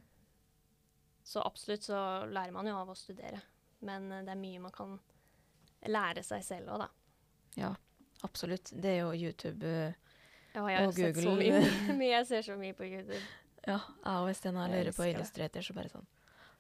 Så 1.26 1.42
absolutt 1.42 1.88
så 1.88 2.00
lærer 2.30 2.54
man 2.56 2.70
jo 2.70 2.78
av 2.78 2.92
å 2.94 2.98
studere. 2.98 3.42
Men 3.86 4.12
eh, 4.12 4.24
det 4.26 4.36
er 4.36 4.42
mye 4.42 4.64
man 4.68 4.76
kan 4.76 4.98
lære 5.92 6.24
seg 6.26 6.44
selv 6.46 6.76
òg, 6.76 6.86
da. 6.86 6.90
Ja, 7.60 7.72
absolutt. 8.28 8.72
Det 8.72 8.98
er 8.98 9.02
jo 9.04 9.14
YouTube 9.16 9.72
Ja, 10.56 10.64
Og 10.86 10.96
Google. 10.96 11.36
mye, 11.40 11.64
mye. 12.00 12.12
Jeg 12.14 12.28
ser 12.32 12.46
så 12.48 12.60
mye 12.60 12.76
på 12.78 12.88
YouTube. 12.88 13.24
Ja, 13.66 13.80
og 14.06 14.30
har 14.30 14.30
Jeg 14.30 14.86
lurer 14.86 14.92
på. 14.94 15.08
Illustrator, 15.10 15.62
så 15.62 15.74
bare 15.74 15.90
sånn 15.90 16.06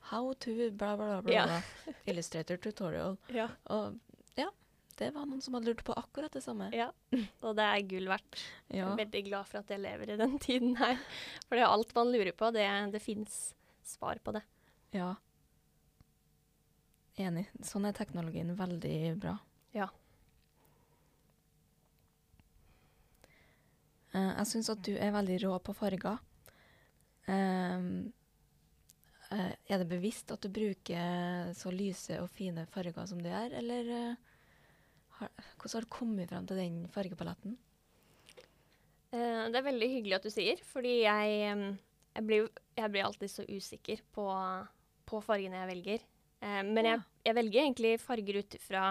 How 0.10 0.34
to 0.34 0.52
bla, 0.54 0.96
bla, 0.98 1.06
bla, 1.06 1.22
bla. 1.22 1.34
Ja. 1.34 1.62
Illustrator 2.12 2.58
tutorial. 2.62 3.18
Ja. 3.34 3.48
Og 3.74 3.98
ja, 4.38 4.50
det 4.98 5.10
var 5.16 5.26
noen 5.28 5.42
som 5.44 5.54
hadde 5.58 5.68
lurt 5.72 5.84
på 5.88 5.94
akkurat 6.00 6.32
det 6.32 6.42
samme. 6.46 6.70
ja. 6.74 6.90
Og 7.46 7.56
det 7.58 7.64
er 7.66 7.82
gull 7.90 8.08
verdt. 8.12 8.40
Jeg 8.70 8.80
Ja. 8.80 8.92
er 8.94 9.00
veldig 9.04 9.24
glad 9.28 9.48
for 9.50 9.60
at 9.60 9.70
jeg 9.70 9.80
lever 9.84 10.14
i 10.14 10.18
den 10.18 10.38
tiden 10.46 10.76
her. 10.80 10.98
For 11.48 11.56
det 11.56 11.64
er 11.66 11.72
alt 11.74 11.94
man 11.96 12.12
lurer 12.14 12.32
på, 12.36 12.52
det, 12.56 12.66
det 12.94 13.02
fins 13.04 13.54
svar 13.84 14.20
på 14.24 14.34
det. 14.38 14.44
ja. 14.94 15.14
Enig. 17.16 17.46
Sånn 17.64 17.86
er 17.88 17.94
teknologien 17.96 18.50
veldig 18.60 18.96
bra. 19.24 19.38
Ja. 19.72 19.86
Uh, 24.16 24.32
jeg 24.40 24.48
syns 24.50 24.70
at 24.72 24.82
du 24.84 24.94
er 25.00 25.14
veldig 25.16 25.38
rå 25.46 25.54
på 25.64 25.76
farger. 25.76 26.20
Uh, 27.28 28.06
uh, 29.32 29.54
er 29.56 29.80
det 29.82 29.88
bevisst 29.90 30.32
at 30.36 30.44
du 30.46 30.52
bruker 30.54 31.52
så 31.58 31.72
lyse 31.74 32.20
og 32.22 32.30
fine 32.36 32.66
farger 32.72 33.08
som 33.10 33.20
du 33.24 33.28
gjør, 33.32 33.56
eller 33.64 33.90
eh, 33.96 34.35
har, 35.20 35.30
hvordan 35.58 35.78
har 35.78 35.86
du 35.86 35.92
kommet 35.96 36.30
frem 36.30 36.46
til 36.50 36.58
den 36.60 36.80
fargepaletten? 36.94 37.58
Eh, 39.16 39.44
det 39.52 39.60
er 39.60 39.68
veldig 39.70 39.90
hyggelig 39.92 40.18
at 40.18 40.28
du 40.28 40.32
sier, 40.34 40.62
fordi 40.68 40.96
jeg, 41.06 41.36
jeg, 42.16 42.26
blir, 42.28 42.48
jeg 42.78 42.92
blir 42.94 43.06
alltid 43.08 43.32
så 43.32 43.46
usikker 43.48 44.02
på, 44.16 44.26
på 45.08 45.22
fargene 45.24 45.62
jeg 45.64 45.72
velger. 45.74 46.06
Eh, 46.42 46.62
men 46.68 46.82
jeg, 46.84 46.98
Ja. 47.00 47.04
jeg 47.30 47.38
velger 47.40 47.62
egentlig 47.64 47.94
farger 48.04 48.40
ut 48.42 48.58
fra 48.62 48.86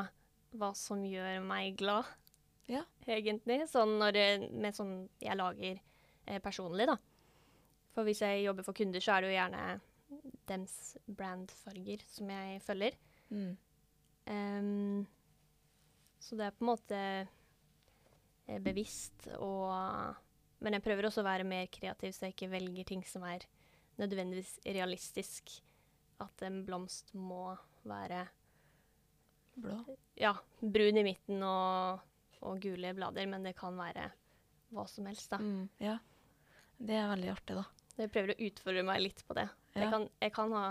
hva 0.54 0.70
som 0.78 1.02
gjør 1.04 1.42
meg 1.44 1.76
glad, 1.80 2.06
Ja. 2.70 2.84
egentlig. 3.06 3.64
Sånn 3.68 3.98
når 4.00 4.48
med 4.54 4.74
sånn 4.76 5.08
jeg 5.20 5.36
lager 5.36 5.80
eh, 6.26 6.38
personlig, 6.40 6.86
da. 6.88 6.96
For 7.94 8.06
hvis 8.08 8.22
jeg 8.24 8.44
jobber 8.46 8.64
for 8.66 8.74
kunder, 8.74 9.00
så 9.02 9.16
er 9.18 9.20
det 9.22 9.28
jo 9.32 9.36
gjerne 9.36 9.80
dems 10.48 10.96
brandfarger 11.06 12.00
som 12.08 12.30
jeg 12.30 12.62
følger. 12.64 12.96
Mm. 13.30 13.52
Em, 14.30 15.06
så 16.24 16.38
det 16.38 16.46
er 16.46 16.54
på 16.56 16.64
en 16.64 16.70
måte 16.70 17.00
eh, 18.48 18.60
bevisst 18.64 19.28
og 19.36 20.22
Men 20.64 20.78
jeg 20.78 20.84
prøver 20.84 21.04
også 21.04 21.20
å 21.20 21.26
være 21.26 21.44
mer 21.44 21.66
kreativ, 21.68 22.14
så 22.14 22.24
jeg 22.24 22.36
ikke 22.36 22.52
velger 22.54 22.86
ting 22.88 23.02
som 23.04 23.26
er 23.28 23.42
nødvendigvis 24.00 24.56
realistisk. 24.64 25.50
At 26.22 26.40
en 26.46 26.62
blomst 26.64 27.10
må 27.12 27.50
være 27.84 28.22
Blå. 29.60 29.76
ja, 30.16 30.32
brun 30.60 30.96
i 30.98 31.04
midten 31.04 31.42
og, 31.44 32.00
og 32.40 32.62
gule 32.62 32.94
blader, 32.96 33.28
men 33.28 33.44
det 33.44 33.52
kan 33.58 33.76
være 33.76 34.08
hva 34.74 34.86
som 34.88 35.10
helst, 35.10 35.28
da. 35.34 35.38
Mm. 35.42 35.68
Ja. 35.82 35.98
Det 36.78 36.96
er 36.96 37.10
veldig 37.12 37.30
artig, 37.34 37.58
da. 37.60 37.66
Jeg 38.00 38.10
prøver 38.14 38.32
å 38.32 38.40
utfordre 38.48 38.86
meg 38.88 39.02
litt 39.04 39.22
på 39.26 39.36
det. 39.36 39.46
Ja. 39.74 39.84
Jeg, 39.84 39.92
kan, 39.92 40.08
jeg 40.24 40.34
kan 40.34 40.56
ha, 40.56 40.64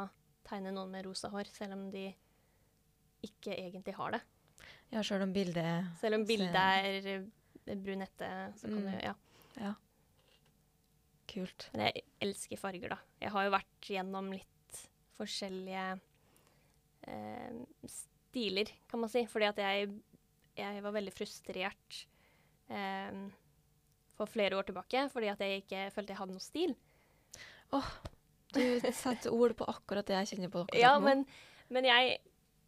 tegne 0.47 0.73
noen 0.75 0.91
med 0.91 1.05
rosa 1.05 1.29
hår, 1.31 1.51
selv 1.53 1.77
om 1.77 1.85
de 1.93 2.09
ikke 3.23 3.55
egentlig 3.55 3.95
har 3.99 4.17
det. 4.17 4.23
Ja, 4.93 5.01
sjøl 5.01 5.23
om 5.25 5.31
bildet 5.33 5.87
Selv 5.99 6.19
om 6.19 6.25
bildet 6.29 6.53
er 6.55 7.07
eh, 7.15 7.75
brunette, 7.81 8.29
så 8.59 8.67
kan 8.69 8.79
Mm. 8.83 8.91
du 8.91 9.05
Ja. 9.07 9.13
Ja. 9.57 9.73
Kult. 11.33 11.69
Men 11.73 11.87
jeg 11.87 12.03
elsker 12.21 12.59
farger, 12.61 12.89
da. 12.93 12.97
Jeg 13.21 13.31
har 13.33 13.45
jo 13.47 13.53
vært 13.55 13.87
gjennom 13.89 14.27
litt 14.33 14.81
forskjellige 15.17 15.85
eh, 17.07 17.61
stiler, 17.89 18.71
kan 18.91 18.99
man 19.03 19.09
si. 19.09 19.23
Fordi 19.29 19.47
at 19.49 19.61
jeg, 19.63 19.89
jeg 20.59 20.83
var 20.83 20.95
veldig 20.97 21.13
frustrert 21.15 22.01
eh, 22.69 23.23
for 24.13 24.29
flere 24.29 24.57
år 24.59 24.67
tilbake 24.67 25.07
fordi 25.09 25.31
at 25.31 25.39
jeg 25.41 25.63
ikke 25.63 25.87
følte 25.95 26.13
jeg 26.13 26.19
hadde 26.21 26.35
noe 26.35 26.43
stil. 26.43 26.75
Åh, 27.73 27.87
Du 28.53 28.61
setter 28.93 29.33
ord 29.33 29.55
på 29.57 29.65
akkurat 29.65 30.05
det 30.05 30.13
jeg 30.19 30.35
kjenner 30.35 30.51
på 30.53 30.61
akkurat 30.67 30.77
Ja, 30.83 30.91
nå. 30.99 31.07
men, 31.07 31.23
men 31.73 31.87
jeg 31.89 32.19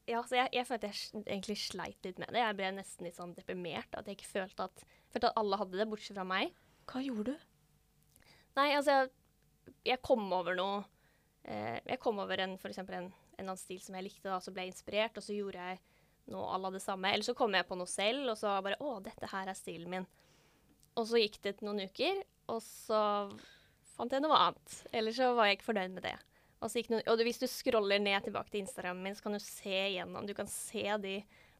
ja, 0.09 0.21
så 0.25 0.37
jeg, 0.37 0.51
jeg 0.53 0.67
følte 0.69 0.89
jeg 0.91 1.23
egentlig 1.23 1.57
sleit 1.57 2.05
litt 2.05 2.19
med 2.21 2.33
det. 2.33 2.41
Jeg 2.43 2.57
ble 2.59 2.71
nesten 2.77 3.07
litt 3.07 3.17
sånn 3.17 3.33
deprimert. 3.37 3.95
At 3.97 4.09
jeg 4.09 4.19
ikke 4.19 4.33
følte 4.35 4.67
at, 4.69 4.83
følte 5.13 5.31
at 5.31 5.39
alle 5.41 5.59
hadde 5.61 5.79
det, 5.79 5.87
bortsett 5.89 6.17
fra 6.17 6.27
meg. 6.27 6.53
Hva 6.89 7.01
gjorde 7.01 7.33
du? 7.33 7.47
Nei, 8.55 8.69
altså 8.77 8.99
Jeg, 9.01 9.09
jeg 9.89 10.01
kom 10.05 10.21
over 10.31 10.55
noe 10.55 10.75
eh, 11.43 11.81
Jeg 11.89 11.97
kom 11.99 12.21
over 12.23 12.39
en, 12.39 12.53
for 12.61 12.69
eksempel 12.69 12.95
en, 12.99 13.09
en 13.35 13.41
annen 13.41 13.59
stil 13.59 13.81
som 13.83 13.97
jeg 13.97 14.05
likte, 14.05 14.29
da, 14.29 14.37
så 14.39 14.53
ble 14.53 14.67
jeg 14.67 14.75
inspirert, 14.75 15.17
og 15.17 15.25
så 15.25 15.35
gjorde 15.35 15.65
jeg 15.65 15.81
noe 16.31 16.45
à 16.53 16.61
la 16.61 16.71
det 16.73 16.83
samme. 16.85 17.09
Eller 17.11 17.25
så 17.25 17.35
kom 17.37 17.57
jeg 17.57 17.67
på 17.67 17.77
noe 17.79 17.89
selv, 17.89 18.29
og 18.31 18.37
så 18.39 18.53
bare 18.65 18.79
Å, 18.81 18.99
dette 19.05 19.29
her 19.33 19.49
er 19.49 19.57
stilen 19.57 19.91
min. 19.91 20.07
Og 20.95 21.09
så 21.09 21.19
gikk 21.19 21.41
det 21.43 21.57
noen 21.65 21.87
uker, 21.89 22.21
og 22.53 22.61
så 22.63 23.01
fant 23.95 24.13
jeg 24.13 24.23
noe 24.23 24.37
annet. 24.37 24.79
Eller 24.95 25.15
så 25.15 25.33
var 25.35 25.49
jeg 25.49 25.59
ikke 25.59 25.71
fornøyd 25.73 25.97
med 25.97 26.05
det. 26.07 26.15
Noen, 26.65 27.03
og 27.07 27.23
hvis 27.25 27.39
du 27.41 27.47
scroller 27.47 27.99
ned 28.01 28.23
tilbake 28.25 28.51
til 28.51 28.61
Instagramen 28.63 29.03
min, 29.03 29.15
så 29.15 29.25
kan 29.25 29.35
du 29.37 29.39
se 29.43 29.79
gjennom 29.95 30.25
Du 30.27 30.33
kan 30.37 30.47
se 30.47 30.83
de 31.03 31.15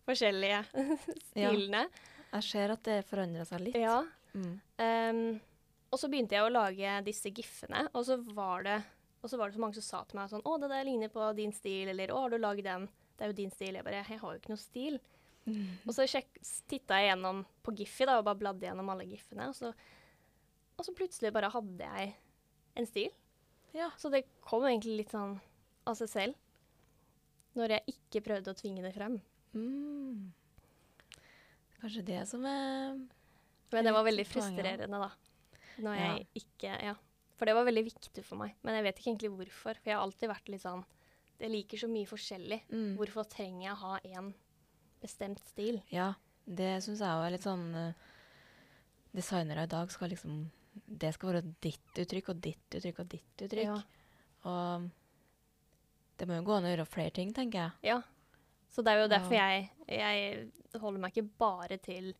forskjellige 0.06 0.64
Ja. 1.36 1.50
stilene. 1.50 1.86
Jeg 2.34 2.44
ser 2.44 2.74
at 2.74 2.84
det 2.84 3.06
forandrer 3.08 3.48
seg 3.48 3.62
litt. 3.62 3.78
Ja. 3.80 4.02
Mm. 4.36 4.60
Um, 4.82 5.40
og 5.94 6.00
så 6.02 6.10
begynte 6.12 6.36
jeg 6.36 6.44
å 6.44 6.52
lage 6.52 6.98
disse 7.06 7.32
gif-ene, 7.32 7.86
og 7.96 8.04
så 8.06 8.18
var 8.36 8.66
det 8.68 8.82
og 9.26 9.30
så 9.32 9.40
var 9.42 9.50
det 9.50 9.56
så 9.58 9.62
mange 9.64 9.74
som 9.80 9.86
sa 9.86 10.00
til 10.06 10.20
meg 10.20 10.30
sånn 10.30 10.44
'Å, 10.46 10.60
det 10.62 10.68
der 10.70 10.84
ligner 10.86 11.10
på 11.10 11.36
din 11.36 11.52
stil', 11.52 11.90
eller 11.90 12.12
'Å, 12.14 12.20
har 12.22 12.30
du 12.30 12.38
lagd 12.38 12.64
den?' 12.64 12.90
Det 13.18 13.24
er 13.24 13.32
jo 13.32 13.34
din 13.34 13.50
stil. 13.50 13.74
Jeg 13.74 13.84
bare 13.84 14.04
'Jeg 14.04 14.20
har 14.20 14.34
jo 14.34 14.40
ikke 14.40 14.54
noe 14.54 14.62
stil'. 14.62 15.00
Mm. 15.48 15.78
Og 15.88 15.94
så 15.96 16.06
titta 16.68 17.00
jeg 17.00 17.10
gjennom 17.10 17.46
på 17.64 17.74
Giphy 17.76 18.06
da, 18.06 18.20
og 18.20 18.26
bare 18.26 18.38
bladde 18.38 18.68
gjennom 18.68 18.90
alle 18.90 19.06
gif-ene, 19.06 19.48
og 19.50 19.56
så, 19.56 19.74
og 20.78 20.86
så 20.86 20.94
plutselig 20.94 21.32
bare 21.34 21.50
hadde 21.50 21.80
jeg 21.80 22.14
en 22.76 22.86
stil. 22.86 23.10
Ja. 23.76 23.90
Så 24.00 24.10
det 24.14 24.24
kom 24.46 24.64
egentlig 24.68 25.02
litt 25.04 25.12
sånn 25.14 25.36
av 25.86 25.98
seg 26.00 26.10
selv. 26.10 26.36
Når 27.56 27.76
jeg 27.78 27.94
ikke 27.96 28.24
prøvde 28.26 28.52
å 28.52 28.58
tvinge 28.58 28.84
det 28.84 28.94
frem. 28.96 29.20
Mm. 29.56 30.32
Kanskje 31.82 32.04
det 32.08 32.22
som 32.28 32.44
er 32.48 32.96
Men 33.72 33.88
det 33.88 33.94
var 33.96 34.06
veldig 34.08 34.26
frustrerende, 34.28 35.00
da. 35.00 35.12
Når 35.84 35.96
Ja. 35.96 36.16
jeg 36.16 36.28
ikke 36.42 36.82
Ja. 36.84 36.96
For 37.36 37.46
det 37.46 37.54
var 37.56 37.66
veldig 37.68 37.84
viktig 37.84 38.24
for 38.24 38.38
meg. 38.40 38.56
Men 38.64 38.76
jeg 38.76 38.84
vet 38.84 39.00
ikke 39.00 39.12
egentlig 39.12 39.32
hvorfor. 39.38 39.76
For 39.76 39.90
jeg 39.92 39.96
har 39.98 40.04
alltid 40.06 40.30
vært 40.30 40.50
litt 40.50 40.62
sånn 40.62 40.86
jeg 41.40 41.52
liker 41.52 41.78
så 41.78 41.88
mye 41.92 42.08
forskjellig. 42.08 42.62
Mm. 42.72 42.96
Hvorfor 42.96 43.28
trenger 43.28 43.62
jeg 43.68 43.74
å 43.74 43.82
ha 43.82 44.00
én 44.00 44.34
bestemt 45.02 45.42
stil? 45.46 45.82
Ja, 45.92 46.14
det 46.48 46.82
syns 46.84 47.00
jeg 47.00 47.10
òg 47.12 47.26
er 47.28 47.32
litt 47.36 47.44
sånn 47.44 47.76
eh, 47.76 47.94
Designere 49.16 49.64
i 49.64 49.68
dag 49.72 49.90
skal 49.92 50.10
liksom 50.10 50.50
Det 50.86 51.14
skal 51.16 51.32
være 51.32 51.46
ditt 51.64 52.02
uttrykk 52.04 52.34
og 52.34 52.42
ditt 52.44 52.78
uttrykk 52.78 53.00
og 53.04 53.10
ditt 53.12 53.46
uttrykk. 53.48 53.72
Ja. 53.72 53.80
Og 54.46 54.90
det 56.20 56.28
må 56.28 56.38
jo 56.38 56.46
gå 56.48 56.58
an 56.58 56.68
å 56.68 56.74
gjøre 56.74 56.88
flere 56.90 57.16
ting, 57.16 57.32
tenker 57.36 57.62
jeg. 57.62 57.94
Ja. 57.94 58.02
Så 58.72 58.84
det 58.84 58.92
er 58.92 59.04
jo 59.04 59.12
derfor 59.12 59.34
Ja. 59.36 59.48
jeg, 59.50 59.70
jeg 59.88 60.82
holder 60.82 61.00
meg 61.00 61.16
ikke 61.16 61.30
bare 61.40 61.78
til 61.80 62.14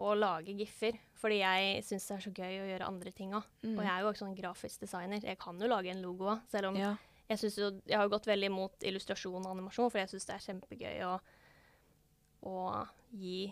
å 0.00 0.14
lage 0.18 0.54
giffer. 0.58 0.98
Fordi 1.18 1.40
jeg 1.40 1.82
syns 1.86 2.06
det 2.08 2.14
er 2.16 2.24
så 2.24 2.32
gøy 2.34 2.60
å 2.60 2.68
gjøre 2.68 2.88
andre 2.90 3.12
ting 3.14 3.34
òg. 3.36 3.46
Mm. 3.62 3.74
Og 3.76 3.82
jeg 3.84 3.92
er 3.92 4.02
jo 4.02 4.10
også 4.10 4.24
sånn 4.24 4.38
grafisk 4.38 4.84
designer. 4.84 5.24
Jeg 5.24 5.40
kan 5.40 5.60
jo 5.60 5.70
lage 5.70 5.92
en 5.92 6.02
logo 6.04 6.30
òg, 6.34 6.46
selv 6.50 6.72
om 6.72 6.78
ja. 6.78 6.94
jeg, 7.30 7.52
jo, 7.56 7.70
jeg 7.86 7.98
har 8.00 8.10
gått 8.12 8.28
veldig 8.28 8.50
imot 8.50 8.86
illustrasjon 8.90 9.42
og 9.42 9.52
animasjon, 9.54 9.90
for 9.92 10.02
jeg 10.02 10.12
syns 10.12 10.28
det 10.28 10.36
er 10.36 10.46
kjempegøy 10.48 11.04
å, 11.08 11.14
å 12.50 12.56
gi 13.14 13.46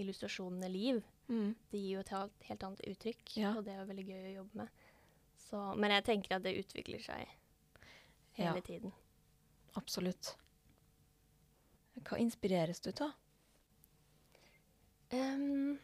illustrasjonene 0.00 0.72
liv. 0.72 1.02
Mm. 1.32 1.54
Det 1.72 1.78
gir 1.80 1.94
jo 1.96 2.00
et 2.02 2.10
helt, 2.12 2.42
helt 2.48 2.64
annet 2.68 2.82
uttrykk, 2.92 3.36
Ja. 3.40 3.54
og 3.56 3.64
det 3.64 3.72
er 3.72 3.86
veldig 3.88 4.04
gøy 4.08 4.24
å 4.26 4.34
jobbe 4.42 4.60
med. 4.62 4.68
Så, 5.40 5.60
men 5.80 5.90
jeg 5.94 6.04
tenker 6.04 6.36
at 6.36 6.44
det 6.44 6.52
utvikler 6.60 7.00
seg 7.00 7.28
hele 8.36 8.56
Ja. 8.58 8.60
tiden. 8.60 8.92
Absolutt. 9.76 10.34
Hva 12.04 12.18
inspireres 12.20 12.80
du 12.84 12.90
av? 13.04 13.12
Um, 15.12 15.78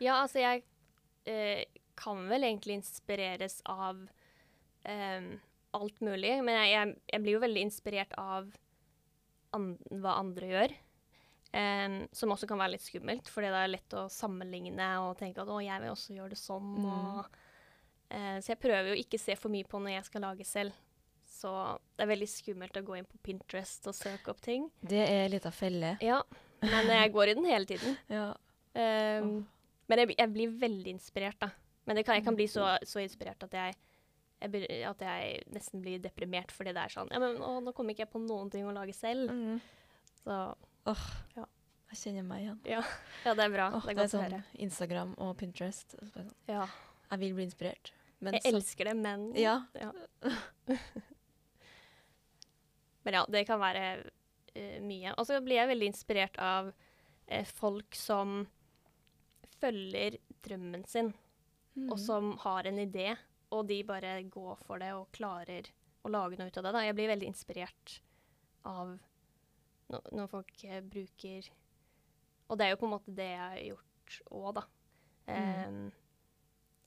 ja, 0.00 0.14
altså 0.22 0.40
jeg 0.40 0.62
eh, 1.28 1.64
kan 1.98 2.22
vel 2.30 2.46
egentlig 2.46 2.78
inspireres 2.78 3.58
av 3.68 4.04
eh, 4.88 5.28
alt 5.76 6.00
mulig. 6.04 6.32
Men 6.44 6.54
jeg, 6.62 6.70
jeg, 6.72 6.94
jeg 7.12 7.24
blir 7.24 7.36
jo 7.36 7.42
veldig 7.44 7.64
inspirert 7.68 8.14
av 8.20 8.48
an 9.56 9.70
hva 9.90 10.16
andre 10.20 10.52
gjør. 10.52 10.76
Ehm, 11.56 12.02
som 12.12 12.32
også 12.34 12.46
kan 12.48 12.60
være 12.60 12.74
litt 12.74 12.84
skummelt, 12.84 13.28
fordi 13.32 13.48
det 13.48 13.60
er 13.62 13.70
lett 13.72 13.94
å 13.96 14.02
sammenligne 14.12 14.88
og 15.00 15.14
tenke 15.20 15.40
at 15.40 15.48
å, 15.48 15.60
jeg 15.64 15.80
vil 15.80 15.94
også 15.94 16.16
gjøre 16.16 16.34
det 16.34 16.40
sånn. 16.40 16.74
Mm. 16.76 16.88
Og, 16.90 17.38
uh, 18.12 18.36
så 18.44 18.52
jeg 18.52 18.60
prøver 18.60 18.90
jo 18.92 18.98
ikke 19.00 19.16
å 19.20 19.22
se 19.22 19.36
for 19.40 19.52
mye 19.54 19.68
på 19.68 19.80
når 19.80 19.94
jeg 19.96 20.08
skal 20.10 20.26
lage 20.26 20.44
selv. 20.48 20.76
Så 21.28 21.50
det 21.96 22.04
er 22.04 22.10
veldig 22.10 22.28
skummelt 22.28 22.76
å 22.80 22.84
gå 22.84 22.98
inn 22.98 23.08
på 23.08 23.20
Pinterest 23.24 23.88
og 23.88 23.96
søke 23.96 24.32
opp 24.32 24.42
ting. 24.44 24.68
Det 24.80 25.00
er 25.06 25.32
litt 25.32 25.48
av 25.48 25.56
felle. 25.56 25.94
Ja, 26.04 26.20
men 26.64 26.92
jeg 26.92 27.12
går 27.16 27.32
i 27.32 27.38
den 27.40 27.48
hele 27.48 27.68
tiden. 27.68 27.96
Ja. 28.18 28.28
Um, 28.78 29.46
Men 29.88 30.02
jeg, 30.02 30.14
jeg 30.18 30.30
blir 30.30 30.50
veldig 30.60 30.92
inspirert, 30.92 31.38
da. 31.40 31.48
Men 31.88 31.96
det 31.96 32.04
kan, 32.04 32.18
jeg 32.18 32.26
kan 32.26 32.36
bli 32.36 32.44
så, 32.52 32.66
Mm. 32.76 32.84
så 32.86 33.00
inspirert 33.00 33.42
at 33.46 33.54
jeg, 33.56 33.76
jeg, 34.44 34.82
at 34.86 35.00
jeg 35.00 35.38
nesten 35.56 35.80
blir 35.80 35.98
deprimert 36.04 36.52
fordi 36.52 36.74
det 36.76 36.82
er 36.84 36.92
sånn 36.92 37.08
Ja, 37.10 37.18
men 37.22 37.40
å, 37.40 37.54
nå 37.64 37.72
kommer 37.72 37.96
ikke 37.96 38.04
jeg 38.04 38.12
på 38.12 38.20
noen 38.20 38.52
ting 38.52 38.68
å 38.68 38.74
lage 38.76 38.92
selv. 38.94 39.32
Mm. 39.32 39.56
Så 40.20 40.36
Jeg 40.86 41.96
kjenner 42.02 42.22
meg 42.22 42.42
igjen. 42.42 42.58
ja, 42.68 42.82
det 43.34 43.44
er 43.44 43.50
bra. 43.50 43.70
Åh, 43.74 43.84
det 43.84 43.90
er 43.90 43.94
godt 43.98 44.14
å 44.14 44.22
sånn. 44.22 44.44
Instagram 44.54 45.14
og 45.18 45.36
Pinterest. 45.40 45.94
sånn, 46.12 46.32
Ja. 46.48 46.66
Jeg 47.10 47.18
vil 47.20 47.34
bli 47.34 47.44
inspirert. 47.44 47.92
Men 48.20 48.34
Jeg 48.34 48.42
så- 48.42 48.56
elsker 48.56 48.84
det, 48.84 48.96
men 48.96 49.32
Ja. 49.34 49.62
Men 53.04 53.14
ja, 53.14 53.24
det 53.28 53.46
kan 53.46 53.60
være 53.60 54.10
uh, 54.56 54.80
mye. 54.84 55.14
Og 55.16 55.26
så 55.26 55.40
blir 55.40 55.56
jeg 55.56 55.68
veldig 55.68 55.86
inspirert 55.86 56.36
av 56.38 56.72
uh, 57.30 57.44
folk 57.44 57.94
som 57.94 58.46
følger 59.60 60.18
drømmen 60.42 60.84
sin. 60.86 61.14
Mm. 61.78 61.92
og 61.92 61.98
som 62.00 62.32
har 62.42 62.66
en 62.66 62.78
idé, 62.82 63.16
og 63.54 63.68
de 63.68 63.82
bare 63.86 64.22
går 64.26 64.56
for 64.66 64.78
det 64.82 64.88
og 64.96 65.12
klarer 65.14 65.62
å 66.02 66.10
lage 66.10 66.34
noe 66.38 66.48
ut 66.50 66.56
av 66.58 66.64
det. 66.64 66.72
Da. 66.74 66.80
Jeg 66.82 66.96
blir 66.98 67.08
veldig 67.12 67.28
inspirert 67.28 68.00
av 68.66 68.98
når 69.88 70.28
folk 70.28 70.64
eh, 70.64 70.80
bruker 70.84 71.46
Og 72.48 72.58
det 72.58 72.66
er 72.66 72.70
jo 72.74 72.80
på 72.80 72.86
en 72.88 72.92
måte 72.96 73.14
det 73.16 73.28
jeg 73.30 73.40
har 73.40 73.62
gjort 73.70 74.18
òg, 74.30 74.50
da. 74.60 74.62
Em, 75.32 75.80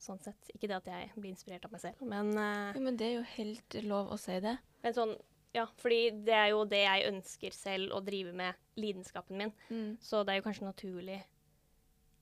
Sånn 0.01 0.17
sett. 0.25 0.47
Ikke 0.55 0.65
det 0.65 0.79
at 0.79 0.87
jeg 0.89 1.11
blir 1.13 1.29
inspirert 1.29 1.65
av 1.67 1.73
meg 1.75 1.81
selv, 1.83 1.99
men, 2.09 2.31
uh, 2.33 2.71
Jo, 2.73 2.81
men 2.81 2.95
det 2.97 3.05
er 3.05 3.11
jo 3.19 3.25
helt 3.35 3.75
lov 3.85 4.09
å 4.09 4.17
si 4.17 4.39
det. 4.41 4.55
men 4.81 4.95
sånn 4.97 5.11
Ja, 5.53 5.67
fordi 5.77 5.99
det 6.25 6.33
er 6.33 6.47
jo 6.53 6.63
det 6.65 6.79
jeg 6.81 7.09
ønsker 7.11 7.53
selv 7.53 7.91
å 7.93 7.99
drive 8.01 8.31
med, 8.33 8.55
lidenskapen 8.79 9.37
min. 9.37 9.51
Mm. 9.69 9.97
Så 10.01 10.23
det 10.25 10.33
er 10.33 10.39
jo 10.39 10.45
kanskje 10.47 10.65
naturlig 10.69 11.19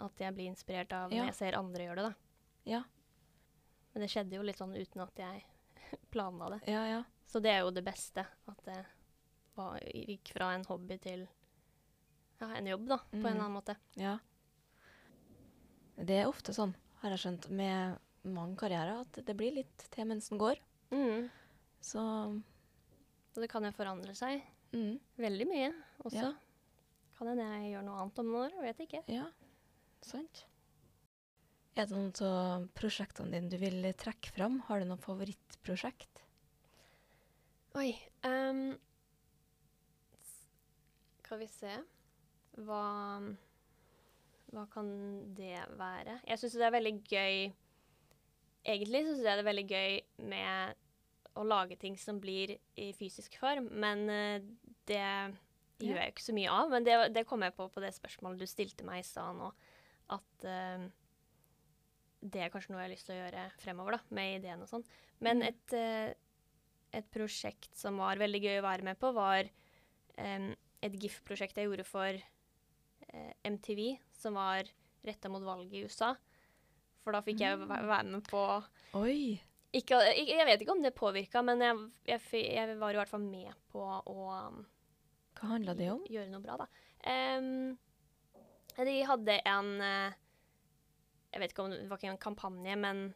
at 0.01 0.19
jeg 0.19 0.33
blir 0.35 0.49
inspirert 0.49 0.91
av 0.97 1.11
Ja. 1.13 1.21
når 1.21 1.29
jeg 1.31 1.35
ser 1.37 1.57
andre 1.59 1.85
gjøre 1.85 1.95
det, 1.95 2.09
da. 2.09 2.13
Ja. 2.73 2.83
Men 3.93 4.01
det 4.03 4.09
skjedde 4.11 4.35
jo 4.35 4.41
litt 4.43 4.57
sånn 4.59 4.75
uten 4.75 5.01
at 5.05 5.15
jeg 5.23 5.45
planla 6.11 6.49
det. 6.57 6.61
Ja, 6.73 6.83
ja. 6.89 7.03
Så 7.29 7.39
det 7.39 7.51
er 7.53 7.59
jo 7.63 7.71
det 7.71 7.85
beste. 7.85 8.25
At 8.49 8.59
det 8.65 8.75
var, 8.75 8.89
gikk 9.83 10.33
fra 10.35 10.51
en 10.55 10.65
hobby 10.69 10.97
til 11.03 11.27
ja, 12.39 12.47
en 12.55 12.67
jobb, 12.71 12.85
da, 12.87 12.97
på 12.97 13.17
en 13.17 13.19
Mhm. 13.19 13.25
eller 13.31 13.43
annen 13.45 13.57
måte. 13.57 13.75
Ja. 13.99 14.17
Det 15.99 16.21
er 16.21 16.29
ofte 16.29 16.53
sånn, 16.55 16.73
har 17.01 17.11
jeg 17.11 17.19
skjønt, 17.25 17.49
med 17.51 17.97
mange 18.23 18.55
karrierer, 18.59 19.01
at 19.01 19.19
det 19.25 19.35
blir 19.35 19.51
litt 19.57 19.85
til 19.91 20.05
mens 20.07 20.29
den 20.29 20.39
går. 20.39 20.59
Mm. 20.91 21.29
Så 21.81 21.99
Og 23.35 23.41
det 23.43 23.49
kan 23.51 23.63
jo 23.63 23.71
forandre 23.71 24.15
seg 24.15 24.41
mm, 24.73 24.99
veldig 25.17 25.47
mye 25.47 25.73
også. 26.03 26.15
Ja. 26.23 26.31
Kan 27.17 27.27
hende 27.27 27.43
jeg 27.45 27.73
gjør 27.73 27.83
noe 27.85 27.99
annet 28.01 28.19
om 28.19 28.31
noen 28.31 28.53
år, 28.55 28.61
vet 28.63 28.79
ikke. 28.87 29.03
ja, 29.11 29.25
sant. 30.01 30.45
Er 31.75 31.85
det 31.85 31.95
noen 31.95 32.11
av 32.27 32.65
prosjektene 32.75 33.31
dine 33.31 33.49
du 33.51 33.57
vil 33.57 33.83
trekke 33.93 34.31
fram? 34.35 34.59
Har 34.67 34.79
du 34.79 34.85
noe 34.89 34.97
favorittprosjekt? 35.03 36.23
Oi. 37.75 37.93
ehm, 38.23 38.77
skal 41.29 41.41
vi 41.43 41.47
se 41.53 41.77
Hva 42.65 42.83
Hva 44.49 44.65
kan 44.73 44.87
det 45.37 45.61
være? 45.77 46.19
Jeg 46.25 46.41
syns 46.41 46.57
det 46.57 46.65
er 46.67 46.73
veldig 46.73 46.93
gøy 47.05 47.35
Egentlig 48.69 49.03
syns 49.05 49.21
jeg 49.21 49.29
det 49.29 49.43
er 49.43 49.47
veldig 49.47 49.67
gøy 49.69 49.99
med 50.33 50.85
å 51.39 51.43
lage 51.45 51.77
ting 51.79 51.95
som 52.01 52.17
blir 52.19 52.55
i 52.75 52.89
fysisk 52.97 53.37
form, 53.39 53.69
men 53.79 54.01
eh, 54.11 54.41
det 54.89 54.99
gjør 55.79 55.99
jeg 56.01 56.11
ikke 56.11 56.25
så 56.25 56.33
mye 56.35 56.51
av. 56.51 56.71
Men 56.73 56.83
det, 56.83 56.95
det 57.15 57.23
kom 57.29 57.45
jeg 57.45 57.55
på 57.55 57.69
på 57.71 57.83
det 57.83 57.93
spørsmålet 57.95 58.41
du 58.41 58.49
stilte 58.49 58.83
meg 58.83 58.99
i 58.99 59.07
stad 59.07 59.37
nå, 59.37 59.47
at 60.11 60.45
uh, 60.49 60.83
det 62.19 62.43
er 62.43 62.51
kanskje 62.51 62.73
noe 62.73 62.81
jeg 62.81 62.89
har 62.89 62.93
lyst 62.97 63.07
til 63.07 63.15
å 63.15 63.19
gjøre 63.21 63.45
fremover, 63.61 63.95
da, 63.95 64.15
med 64.19 64.39
ideen 64.41 64.65
og 64.65 64.71
sånn. 64.73 64.83
Men 65.23 65.39
Mm. 65.39 65.47
et, 65.47 65.77
eh, 65.77 66.13
et 66.99 67.07
prosjekt 67.13 67.71
som 67.79 68.01
var 68.03 68.19
veldig 68.19 68.41
gøy 68.43 68.59
å 68.59 68.67
være 68.67 68.89
med 68.89 68.99
på, 68.99 69.13
var 69.15 69.47
em, 70.17 70.51
et 70.81 70.95
GIF-prosjekt 71.01 71.57
jeg 71.59 71.67
gjorde 71.69 71.85
for 71.87 72.07
eh, 72.15 73.33
MTV, 73.49 73.97
som 74.15 74.37
var 74.39 74.63
retta 75.05 75.29
mot 75.31 75.43
valget 75.43 75.73
i 75.73 75.83
USA. 75.87 76.13
For 77.03 77.15
da 77.15 77.21
fikk 77.23 77.39
jeg 77.41 77.57
Mm. 77.59 77.67
være 77.87 78.03
med 78.11 78.23
på 78.27 78.41
Oi! 78.99 79.39
ikke, 79.73 79.99
Jeg 80.27 80.45
vet 80.45 80.61
ikke 80.61 80.71
om 80.75 80.81
det 80.83 80.95
påvirka, 80.95 81.41
men 81.45 81.59
jeg, 81.61 81.77
jeg, 82.07 82.21
jeg 82.55 82.77
var 82.79 82.91
i 82.91 82.99
hvert 82.99 83.09
fall 83.11 83.21
med 83.23 83.53
på 83.71 83.79
å 83.83 84.15
Hva 85.39 85.47
handla 85.53 85.75
det 85.77 85.91
om? 85.93 86.01
gjøre 86.09 86.29
noe 86.31 86.41
bra, 86.43 86.57
da. 86.57 86.67
Um, 87.07 87.77
de 88.79 88.95
hadde 89.07 89.37
en 89.45 89.69
eh, 89.81 90.13
Jeg 91.31 91.39
vet 91.43 91.51
ikke 91.53 91.63
om 91.63 91.71
det 91.71 91.87
var 91.89 91.97
ikke 92.01 92.11
en 92.11 92.17
kampanje, 92.17 92.75
men 92.79 93.13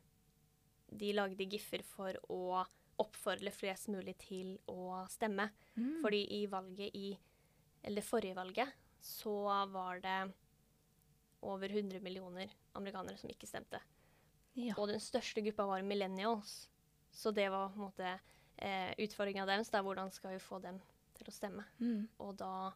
de 0.94 1.12
lagde 1.18 1.48
giffer 1.50 1.82
for 1.84 2.14
å 2.30 2.64
oppfordre 3.02 3.50
flest 3.52 3.88
mulig 3.90 4.14
til 4.22 4.60
å 4.70 5.02
stemme. 5.10 5.48
Mm. 5.76 6.02
Fordi 6.04 6.20
i 6.38 6.46
valget 6.48 6.94
i 6.96 7.08
Eller 7.84 8.02
det 8.02 8.08
forrige 8.08 8.38
valget 8.38 8.72
så 9.04 9.34
var 9.72 10.00
det 10.00 10.32
over 11.44 11.70
100 11.70 12.00
millioner 12.00 12.52
amerikanere 12.72 13.18
som 13.18 13.30
ikke 13.30 13.48
stemte. 13.48 13.82
ja. 14.54 14.76
Og 14.78 14.88
den 14.88 15.02
største 15.04 15.42
gruppa 15.42 15.66
var 15.68 15.82
millennials. 15.82 16.70
Så 17.12 17.32
det 17.32 17.50
var 17.50 17.70
på 17.70 17.82
en 17.82 17.88
måte 17.90 18.14
eh, 18.58 18.94
utfordringa 18.98 19.46
deres. 19.46 19.70
Da, 19.70 19.82
hvordan 19.84 20.12
skal 20.12 20.34
vi 20.34 20.40
få 20.40 20.60
dem 20.64 20.80
til 21.18 21.30
å 21.30 21.36
stemme? 21.36 21.66
Mm. 21.78 22.08
Og 22.24 22.36
da 22.40 22.72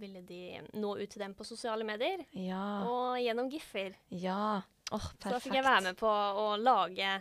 ville 0.00 0.22
de 0.22 0.60
nå 0.78 0.94
ut 0.98 1.10
til 1.10 1.22
dem 1.22 1.34
på 1.34 1.44
sosiale 1.46 1.84
medier 1.86 2.22
ja. 2.38 2.86
og 2.86 3.20
gjennom 3.20 3.50
giffer. 3.50 3.96
Ja. 4.08 4.62
Oh. 4.90 5.08
Så 5.18 5.34
da 5.34 5.40
fikk 5.42 5.58
jeg 5.58 5.66
være 5.66 5.90
med 5.90 5.98
på 5.98 6.10
å 6.10 6.54
lage 6.58 7.18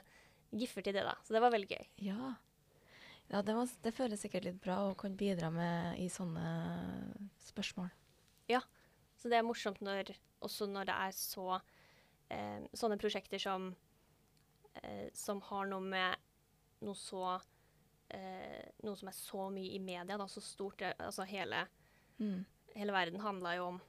giffer 0.50 0.86
til 0.86 0.96
det, 0.98 1.06
da. 1.06 1.16
Så 1.26 1.36
det 1.36 1.42
var 1.44 1.54
veldig 1.54 1.70
gøy. 1.70 1.90
Ja. 2.10 2.34
Ja, 3.30 3.42
det, 3.46 3.54
var, 3.54 3.70
det 3.84 3.92
føles 3.94 4.22
sikkert 4.24 4.46
litt 4.48 4.62
bra 4.64 4.80
å 4.90 4.96
kunne 4.98 5.16
bidra 5.20 5.52
med 5.54 6.00
i 6.02 6.08
sånne 6.10 6.46
spørsmål. 7.46 7.90
Ja, 8.50 8.62
Så 9.20 9.30
det 9.30 9.38
er 9.38 9.46
morsomt 9.46 9.82
når, 9.86 10.10
også 10.42 10.66
når 10.72 10.88
det 10.90 10.96
er 10.96 11.12
så 11.14 11.60
eh, 12.32 12.64
Sånne 12.74 12.98
prosjekter 12.98 13.38
som 13.44 13.68
eh, 14.82 15.10
Som 15.14 15.42
har 15.52 15.68
noe 15.70 15.82
med 15.86 16.16
noe 16.82 16.96
så 16.98 17.36
eh, 18.10 18.66
Noe 18.82 18.96
som 18.98 19.12
er 19.12 19.18
så 19.20 19.50
mye 19.54 19.76
i 19.76 19.80
media, 19.84 20.18
da, 20.18 20.26
så 20.32 20.42
stort. 20.42 20.78
det- 20.82 20.96
Altså 21.00 21.26
hele, 21.30 21.68
Mm. 22.20 22.44
hele 22.76 22.92
verden 22.92 23.20
handla 23.22 23.54
jo 23.56 23.66
om 23.68 23.82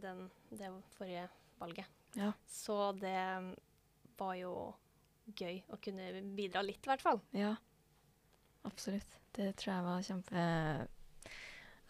den, 0.00 0.30
det 0.50 0.68
forrige 0.98 1.28
valget. 1.58 1.86
Ja. 2.14 2.32
Så 2.46 2.92
det 2.98 3.56
var 4.18 4.34
jo 4.36 4.74
gøy 5.32 5.62
å 5.72 5.78
kunne 5.80 6.10
bidra 6.36 6.60
litt, 6.62 6.82
i 6.84 6.90
hvert 6.90 7.00
fall. 7.00 7.20
Ja. 7.32 7.54
Absolutt. 8.62 9.18
Det 9.32 9.52
tror 9.56 9.74
jeg 9.74 9.86
var 9.86 10.06
kjempe 10.06 10.40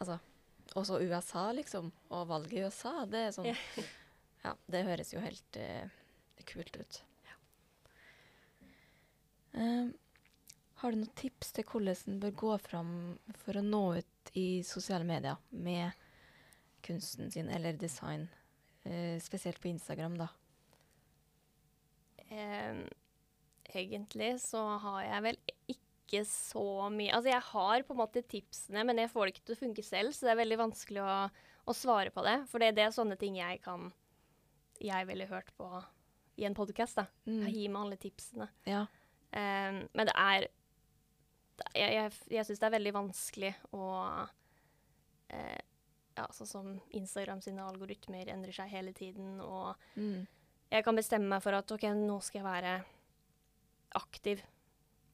Altså, 0.00 0.16
også 0.80 1.00
USA, 1.04 1.50
liksom, 1.52 1.90
og 2.08 2.28
valget 2.30 2.52
i 2.56 2.62
USA, 2.64 2.92
det 3.10 3.24
er 3.26 3.34
sånn 3.36 3.50
Ja. 3.52 3.56
Ja, 4.40 4.54
det 4.72 4.86
høres 4.86 5.10
jo 5.12 5.20
helt 5.20 5.56
eh, 5.60 5.90
kult 6.48 6.78
ut. 6.80 7.02
Eh, 9.52 9.90
har 10.80 10.94
du 10.94 10.96
noen 10.96 11.10
tips 11.20 11.50
til 11.52 11.66
hvordan 11.68 11.98
en 12.08 12.22
bør 12.22 12.32
gå 12.42 12.54
fram 12.64 12.94
for 13.42 13.60
å 13.60 13.64
nå 13.66 13.82
ut 13.98 14.32
i 14.40 14.62
sosiale 14.64 15.04
medier 15.04 15.36
med 15.50 15.92
kunsten 16.86 17.28
sin 17.34 17.52
eller 17.52 17.76
design? 17.76 18.30
Eh, 18.88 19.20
spesielt 19.20 19.60
på 19.60 19.68
Instagram, 19.74 20.16
da. 20.22 20.30
Um 22.30 22.80
egentlig 23.76 24.40
så 24.42 24.62
har 24.82 25.02
jeg 25.04 25.22
vel 25.22 25.38
ikke 26.10 26.24
så 26.26 26.64
mye 26.90 27.14
Altså, 27.14 27.30
jeg 27.30 27.44
har 27.52 27.82
på 27.86 27.94
en 27.94 28.00
måte 28.02 28.22
tipsene, 28.26 28.82
men 28.84 28.98
jeg 28.98 29.10
får 29.12 29.26
det 29.26 29.32
ikke 29.36 29.46
til 29.46 29.54
å 29.56 29.60
funke 29.62 29.84
selv, 29.86 30.12
så 30.12 30.26
det 30.26 30.32
er 30.34 30.40
veldig 30.42 30.58
vanskelig 30.60 31.00
å, 31.06 31.14
å 31.70 31.74
svare 31.76 32.10
på 32.12 32.24
det. 32.26 32.36
For 32.50 32.58
det, 32.60 32.72
det 32.76 32.84
er 32.88 32.94
sånne 32.96 33.16
ting 33.20 33.38
jeg 33.38 33.62
kan 33.64 33.88
Jeg 34.82 35.06
ville 35.06 35.26
hørt 35.30 35.50
på 35.56 35.70
i 36.40 36.46
en 36.48 36.54
podkast, 36.56 36.96
da. 36.96 37.04
Mm. 37.28 37.42
Gi 37.52 37.66
meg 37.68 37.82
alle 37.84 37.96
tipsene. 38.00 38.46
Ja. 38.66 38.86
Um, 39.30 39.82
men 39.94 40.08
det 40.08 40.14
er 40.18 40.46
Jeg, 41.76 41.90
jeg, 41.94 42.12
jeg 42.32 42.46
syns 42.48 42.58
det 42.62 42.66
er 42.70 42.72
veldig 42.78 42.92
vanskelig 42.96 43.50
å 43.76 43.88
uh, 45.30 45.58
Ja, 46.16 46.24
sånn 46.34 46.48
som 46.48 46.70
Instagram 46.96 47.40
sine 47.44 47.62
algoritmer 47.62 48.28
endrer 48.32 48.56
seg 48.56 48.72
hele 48.72 48.92
tiden, 48.96 49.36
og 49.40 49.76
Mm. 49.96 50.26
jeg 50.72 50.84
kan 50.84 50.96
bestemme 50.98 51.28
meg 51.30 51.42
for 51.44 51.54
at 51.54 51.70
OK, 51.72 51.84
nå 51.94 52.16
skal 52.24 52.40
jeg 52.40 52.48
være 52.48 52.72
aktiv. 54.00 54.42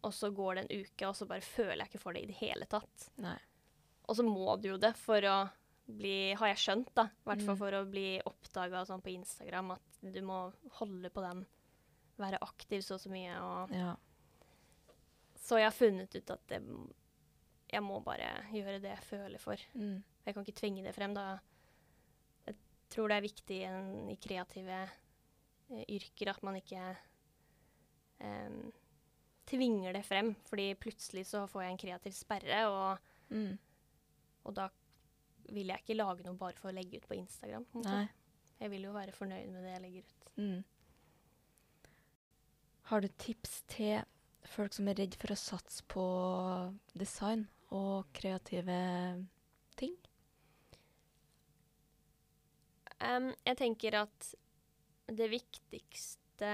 Og 0.06 0.12
så 0.14 0.30
går 0.34 0.54
det 0.54 0.62
en 0.70 0.84
uke, 0.84 1.08
og 1.08 1.16
så 1.18 1.26
bare 1.26 1.42
føler 1.42 1.82
jeg 1.82 1.90
ikke 1.90 2.00
for 2.02 2.14
det 2.14 2.22
i 2.22 2.30
det 2.30 2.36
hele 2.38 2.66
tatt. 2.70 3.08
Nei. 3.18 3.36
Og 4.06 4.14
så 4.18 4.22
må 4.22 4.54
du 4.62 4.68
jo 4.70 4.76
det 4.78 4.92
for 5.00 5.24
å 5.26 5.36
bli 5.86 6.32
Har 6.38 6.48
jeg 6.50 6.58
skjønt, 6.62 6.88
da. 6.98 7.04
I 7.10 7.26
hvert 7.28 7.42
fall 7.46 7.54
Mm. 7.56 7.58
for 7.60 7.72
å 7.78 7.84
bli 7.90 8.06
oppdaga 8.26 8.84
sånn 8.86 9.02
på 9.02 9.12
Instagram. 9.14 9.70
At 9.76 10.00
du 10.02 10.20
må 10.22 10.52
holde 10.80 11.10
på 11.10 11.22
den. 11.22 11.44
Være 12.18 12.38
aktiv 12.42 12.80
så 12.82 12.94
og 12.94 13.00
så 13.00 13.10
mye. 13.10 13.34
Og 13.42 13.70
Ja. 13.74 13.96
så 15.38 15.58
jeg 15.58 15.64
har 15.68 15.76
funnet 15.78 16.14
ut 16.16 16.30
at 16.30 16.46
det, 16.48 16.62
jeg 17.72 17.82
må 17.82 18.00
bare 18.02 18.46
gjøre 18.52 18.80
det 18.82 18.90
jeg 18.96 19.04
føler 19.10 19.38
for. 19.38 19.56
Mm. 19.74 20.02
Jeg 20.26 20.34
kan 20.34 20.44
ikke 20.44 20.60
tvinge 20.60 20.82
det 20.82 20.94
frem. 20.94 21.14
da. 21.14 21.38
Jeg 22.46 22.56
tror 22.90 23.08
det 23.08 23.16
er 23.16 23.28
viktig 23.28 23.60
i, 23.60 23.64
en, 23.64 24.10
i 24.10 24.16
kreative 24.16 24.90
eh, 25.70 25.84
yrker 25.88 26.30
at 26.30 26.42
man 26.42 26.56
ikke 26.56 26.96
em, 28.20 28.72
tvinger 29.46 29.92
det 29.96 30.04
frem. 30.06 30.34
Fordi 30.48 30.70
plutselig 30.80 31.26
så 31.26 31.44
får 31.50 31.62
jeg 31.62 31.72
en 31.74 31.82
kreativ 31.84 32.12
sperre, 32.16 32.64
og, 32.68 32.98
Mm. 33.30 33.58
og 34.44 34.54
da 34.54 34.68
vil 35.48 35.66
jeg 35.66 35.82
ikke 35.82 35.96
lage 35.96 36.24
noe 36.26 36.34
bare 36.38 36.54
for 36.58 36.70
å 36.70 36.74
legge 36.74 36.98
ut 36.98 37.08
på 37.08 37.16
Instagram. 37.18 37.66
Nei. 37.84 38.08
Jeg 38.60 38.70
vil 38.70 38.82
jo 38.82 38.92
være 38.92 39.12
fornøyd 39.12 39.50
med 39.52 39.62
det 39.64 39.72
jeg 39.72 39.82
legger 39.82 40.02
ut. 40.02 40.30
Mm. 40.36 40.64
Har 42.86 43.00
du 43.00 43.08
tips 43.08 43.62
til 43.68 44.02
folk 44.46 44.72
som 44.72 44.88
er 44.88 44.94
redd 44.94 45.14
for 45.18 45.34
å 45.34 45.36
satse 45.36 45.82
på 45.90 46.04
design 46.96 47.48
og 47.74 48.06
kreative 48.14 49.26
ting? 49.76 49.96
Um, 53.00 53.32
jeg 53.44 53.58
tenker 53.58 53.98
at 54.06 54.34
det 55.12 55.28
viktigste 55.30 56.52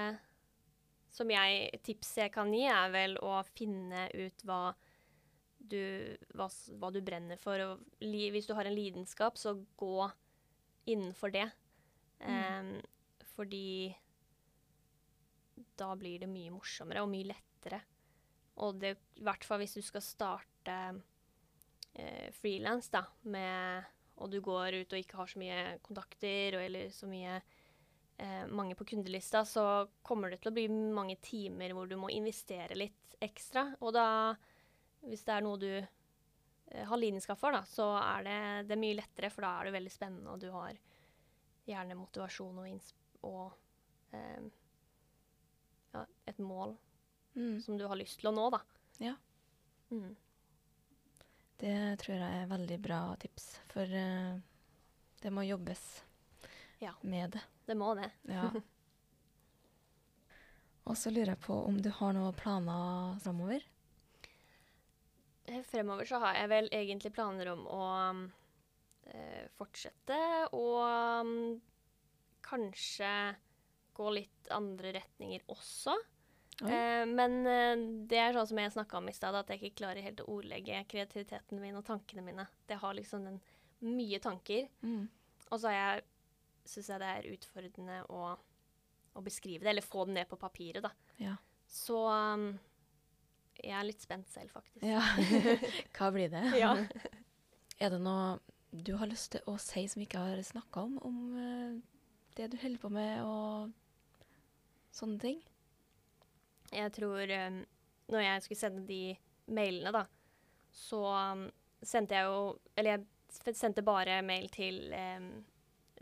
som 1.12 1.30
jeg, 1.30 1.68
tipset 1.84 2.24
jeg 2.24 2.32
kan 2.34 2.52
gi, 2.54 2.64
er 2.72 2.92
vel 2.94 3.18
å 3.20 3.36
finne 3.52 4.06
ut 4.16 4.44
hva 4.48 4.72
du, 5.62 5.82
hva, 6.34 6.48
hva 6.80 6.90
du 6.92 7.00
brenner 7.04 7.40
for. 7.40 7.60
Og 7.66 8.04
li, 8.04 8.26
hvis 8.32 8.48
du 8.48 8.54
har 8.56 8.68
en 8.68 8.76
lidenskap, 8.76 9.38
så 9.38 9.54
gå 9.78 10.08
innenfor 10.90 11.34
det. 11.34 11.46
Em, 12.24 12.74
Fordi 13.34 13.92
da 15.78 15.92
blir 15.98 16.22
det 16.22 16.30
mye 16.30 16.52
morsommere 16.54 17.02
og 17.04 17.10
mye 17.12 17.30
lettere. 17.32 17.80
Og 18.62 18.80
det, 18.80 18.96
i 19.18 19.24
hvert 19.24 19.44
fall 19.46 19.62
hvis 19.62 19.76
du 19.78 19.82
skal 19.84 20.04
starte 20.04 20.78
eh, 21.96 22.28
frilans, 22.36 22.90
da, 22.92 23.06
med 23.24 23.90
og 24.22 24.30
du 24.30 24.38
går 24.44 24.76
ut 24.82 24.92
og 24.92 25.00
ikke 25.00 25.18
har 25.18 25.30
så 25.30 25.40
mye 25.40 25.60
kontakter 25.82 26.58
og, 26.58 26.64
eller 26.66 26.92
så 26.94 27.08
mye 27.10 27.38
eh, 28.22 28.44
mange 28.48 28.76
på 28.78 28.86
kundelista, 28.88 29.44
så 29.48 29.66
kommer 30.06 30.30
det 30.32 30.40
til 30.42 30.52
å 30.52 30.54
bli 30.56 30.68
mange 30.70 31.18
timer 31.22 31.74
hvor 31.76 31.90
du 31.90 31.96
må 32.00 32.12
investere 32.14 32.78
litt 32.78 33.18
ekstra. 33.22 33.68
Og 33.82 33.92
da, 33.96 34.06
hvis 35.06 35.26
det 35.26 35.34
er 35.34 35.44
noe 35.46 35.60
du 35.60 35.70
eh, 35.74 36.86
har 36.88 37.02
lidenskap 37.02 37.40
for, 37.40 37.54
da, 37.54 37.64
så 37.68 37.90
er 37.98 38.28
det, 38.28 38.38
det 38.70 38.78
er 38.78 38.84
mye 38.86 39.00
lettere, 39.02 39.32
for 39.34 39.46
da 39.46 39.56
er 39.58 39.68
det 39.68 39.76
veldig 39.76 39.94
spennende, 39.94 40.32
og 40.32 40.40
du 40.42 40.48
har 40.54 40.78
gjerne 41.68 41.98
motivasjon 41.98 42.62
og, 42.62 42.94
og 43.28 44.16
eh, 44.18 44.48
ja, 45.92 46.06
et 46.30 46.42
mål 46.42 46.78
Mm. 47.34 47.60
som 47.60 47.78
du 47.78 47.86
har 47.86 47.96
lyst 47.96 48.20
til 48.20 48.28
å 48.28 48.34
nå, 48.36 48.48
da. 48.52 48.60
Ja. 49.00 49.14
Mm. 49.90 50.14
Det 51.62 51.76
tror 52.02 52.16
jeg 52.18 52.40
er 52.42 52.50
veldig 52.50 52.78
bra 52.82 53.00
tips, 53.22 53.46
for 53.70 53.88
uh, 53.88 54.34
det 55.22 55.32
må 55.32 55.44
jobbes 55.46 56.02
Ja. 56.82 56.94
med 57.06 57.36
det. 57.36 57.42
Det 57.68 57.76
må 57.78 57.94
det. 57.98 58.10
Ja. 58.30 58.50
Og 60.90 60.96
så 60.98 61.12
lurer 61.14 61.36
jeg 61.36 61.42
på 61.44 61.54
om 61.62 61.78
du 61.78 61.90
har 61.94 62.14
noen 62.16 62.34
planer 62.34 63.18
framover? 63.22 63.62
Eh, 65.46 65.62
Fremover 65.66 66.08
så 66.08 66.18
har 66.22 66.40
jeg 66.40 66.50
vel 66.50 66.70
egentlig 66.74 67.12
planer 67.14 67.52
om 67.52 67.62
å 67.70 67.84
øh, 68.10 69.44
fortsette 69.58 70.18
og 70.58 70.80
øh, 70.82 71.60
kanskje 72.42 73.12
gå 73.94 74.10
litt 74.16 74.50
andre 74.54 74.94
retninger 74.98 75.46
også. 75.52 75.94
Eh, 76.62 77.04
men 77.08 77.40
eh, 77.48 77.74
det 78.10 78.20
er 78.20 78.36
sånn 78.36 78.50
som 78.52 78.60
jeg 78.62 78.74
snakka 78.74 78.98
om 79.00 79.10
i 79.10 79.16
stad, 79.16 79.38
at 79.38 79.50
jeg 79.50 79.62
ikke 79.62 79.82
klarer 79.82 80.04
helt 80.04 80.22
å 80.24 80.30
ordlegge 80.36 80.84
kreativiteten 80.90 81.62
min 81.62 81.78
og 81.78 81.86
tankene 81.88 82.24
mine. 82.26 82.46
Det 82.68 82.78
har 82.82 82.96
liksom 82.98 83.26
den 83.26 83.40
mye 83.82 84.20
tanker. 84.22 84.68
Mm. 84.82 85.06
Og 85.50 85.58
så 85.58 85.70
har 85.70 85.78
jeg 85.78 86.04
syns 86.68 86.90
jeg 86.92 87.02
det 87.02 87.08
er 87.10 87.30
utfordrende 87.32 87.98
å, 88.12 88.34
å 89.18 89.24
beskrive 89.24 89.64
det, 89.64 89.72
eller 89.74 89.86
få 89.86 90.06
det 90.08 90.16
ned 90.18 90.30
på 90.30 90.38
papiret, 90.40 90.84
da. 90.84 90.92
Ja. 91.22 91.36
Så 91.72 91.98
um, 92.08 92.50
jeg 93.62 93.74
er 93.78 93.86
litt 93.86 94.02
spent 94.04 94.30
selv, 94.32 94.52
faktisk. 94.54 94.82
ja. 94.84 95.02
Hva 95.96 96.10
blir 96.14 96.32
det? 96.32 96.44
Ja. 96.62 96.74
Er 97.82 97.90
det 97.90 98.02
noe 98.02 98.38
du 98.72 98.94
har 98.96 99.10
lyst 99.10 99.34
til 99.34 99.42
å 99.50 99.56
si 99.60 99.84
som 99.90 100.00
vi 100.00 100.06
ikke 100.06 100.22
har 100.22 100.42
snakka 100.46 100.84
om, 100.86 100.98
om 101.04 101.16
eh, 101.36 101.72
det 102.38 102.52
du 102.52 102.56
holder 102.62 102.80
på 102.80 102.90
med 102.92 103.24
og 103.26 103.72
sånne 104.94 105.18
ting? 105.20 105.40
Jeg 106.72 106.92
tror 106.96 107.28
um, 107.28 107.58
Når 108.12 108.24
jeg 108.24 108.44
skulle 108.44 108.60
sende 108.60 108.84
de 108.88 109.00
mailene, 109.52 109.92
da, 109.92 110.06
så 110.72 111.02
um, 111.04 111.42
sendte 111.82 112.16
jeg 112.16 112.30
jo 112.30 112.38
Eller 112.78 113.02
jeg 113.02 113.56
sendte 113.58 113.84
bare 113.84 114.22
mail 114.24 114.48
til 114.52 114.86
um, 114.92 115.28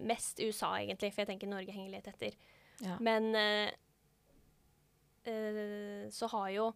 mest 0.07 0.41
USA, 0.41 0.75
egentlig, 0.79 1.13
for 1.15 1.23
jeg 1.23 1.31
tenker 1.33 1.51
Norge 1.51 1.75
henger 1.75 1.93
litt 1.97 2.09
etter. 2.11 2.37
Ja. 2.81 2.97
Men 3.03 3.31
uh, 3.37 3.71
så 6.11 6.27
har 6.33 6.49
jo 6.55 6.71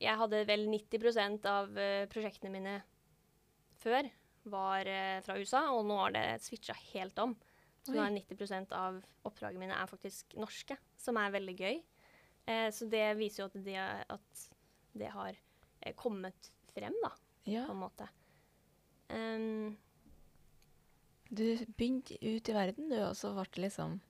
Jeg 0.00 0.16
hadde 0.16 0.46
vel 0.48 0.62
90% 0.72 1.44
av 1.44 1.76
eh, 1.76 2.06
prosjektene 2.08 2.54
mine 2.54 2.78
før 3.82 4.06
var 4.48 4.88
fra 5.20 5.34
USA, 5.36 5.60
og 5.76 5.84
nå 5.84 5.98
har 6.00 6.14
det 6.14 6.22
switcha 6.40 6.72
helt 6.94 7.18
om. 7.20 7.34
Så 7.84 7.92
nå 7.92 8.00
er 8.00 8.14
90% 8.14 8.72
av 8.76 8.96
oppdragene 9.28 9.60
mine 9.60 9.76
er 9.76 9.90
faktisk 9.90 10.32
norske, 10.40 10.76
som 10.96 11.20
er 11.20 11.34
veldig 11.36 11.56
gøy. 11.58 11.82
Eh, 12.48 12.68
så 12.74 12.88
det 12.90 13.04
viser 13.18 13.42
jo 13.42 13.50
at 13.50 13.58
det, 13.64 13.76
at 14.16 14.46
det 14.96 15.12
har 15.12 15.36
kommet 16.00 16.50
frem, 16.74 16.96
da, 17.04 17.12
ja. 17.48 17.64
på 17.68 17.74
en 17.76 17.80
måte. 17.80 18.08
Um, 19.10 19.76
Du 21.30 21.44
begynte 21.78 22.16
ut 22.18 22.48
i 22.48 22.54
verden, 22.54 22.90
du, 22.90 22.96
og 23.06 23.14
så 23.14 23.30
ble 23.36 23.46
det 23.54 23.62
liksom 23.68 24.00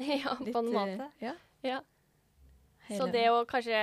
ja, 0.00 0.32
litt 0.40 0.54
på 0.54 0.62
en 0.62 0.70
eh, 0.70 0.76
måte. 0.76 1.08
Ja. 1.20 1.34
Ja. 1.66 1.80
Så 2.88 3.06
det 3.12 3.26
å 3.30 3.44
kanskje 3.46 3.80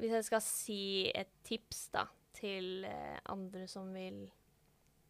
Hvis 0.00 0.16
jeg 0.16 0.26
skal 0.26 0.42
si 0.42 0.82
et 1.14 1.30
tips 1.46 1.86
da, 1.94 2.08
til 2.36 2.84
eh, 2.88 3.20
andre 3.30 3.68
som 3.70 3.92
vil 3.94 4.24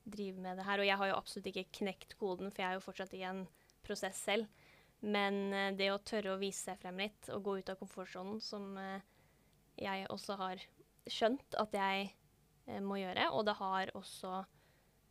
drive 0.04 0.42
med 0.42 0.60
det 0.60 0.66
her 0.66 0.82
Og 0.82 0.86
jeg 0.86 1.00
har 1.00 1.10
jo 1.10 1.16
absolutt 1.16 1.48
ikke 1.50 1.80
knekt 1.80 2.14
koden, 2.20 2.52
for 2.52 2.62
jeg 2.62 2.68
er 2.68 2.78
jo 2.78 2.84
fortsatt 2.84 3.16
i 3.16 3.24
en 3.26 3.46
prosess 3.86 4.20
selv. 4.28 4.68
Men 5.00 5.40
eh, 5.56 5.72
det 5.78 5.88
å 5.94 6.02
tørre 6.04 6.34
å 6.34 6.40
vise 6.42 6.68
seg 6.68 6.82
frem 6.82 7.00
litt 7.00 7.32
og 7.32 7.44
gå 7.46 7.56
ut 7.62 7.72
av 7.72 7.80
komfortsonen, 7.80 8.40
som 8.44 8.74
jeg 9.80 10.08
også 10.12 10.36
har 10.36 10.60
skjønt 11.08 11.56
at 11.56 11.72
jeg 11.72 12.10
må 12.84 13.00
gjøre, 13.00 13.30
og 13.32 13.46
det 13.48 13.56
har 13.56 13.90
også 13.96 14.42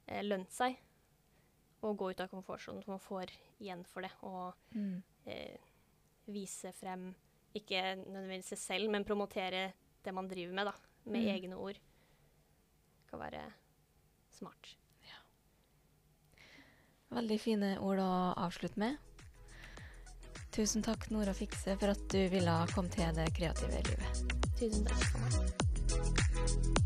eh, 0.10 0.24
lønt 0.26 0.52
seg 0.54 0.76
å 1.86 1.94
gå 1.96 2.10
ut 2.12 2.20
av 2.20 2.32
komfortsonen, 2.34 2.84
så 2.84 2.92
man 2.92 3.04
får 3.04 3.32
igjen 3.62 3.86
for 3.88 4.04
det. 4.04 4.12
og 4.28 4.76
mm. 4.76 4.98
eh, 5.26 5.72
vise 6.30 6.74
frem 6.76 7.14
Ikke 7.56 7.96
nødvendigvis 7.96 8.52
seg 8.54 8.60
selv, 8.62 8.92
men 8.94 9.08
promotere 9.08 9.72
det 10.06 10.12
man 10.14 10.28
driver 10.30 10.54
med, 10.54 10.68
da, 10.70 10.74
med 11.06 11.24
Mm. 11.24 11.32
egne 11.36 11.56
ord, 11.56 11.80
Det 11.80 13.10
kan 13.10 13.20
være 13.20 13.42
smart. 14.30 14.76
Veldig 17.10 17.40
fine 17.42 17.70
ord 17.82 18.02
å 18.04 18.10
avslutte 18.38 18.78
med. 18.78 18.98
Tusen 20.54 20.86
takk, 20.86 21.10
Nora 21.14 21.34
Fikse, 21.34 21.78
for 21.82 21.94
at 21.94 22.04
du 22.14 22.22
ville 22.30 22.58
komme 22.76 22.94
til 22.94 23.10
det 23.18 23.32
kreative 23.38 23.82
livet. 23.90 24.36
Tusen 24.60 24.86
takk 24.86 25.08
for 25.10 25.20
meg. 25.26 26.79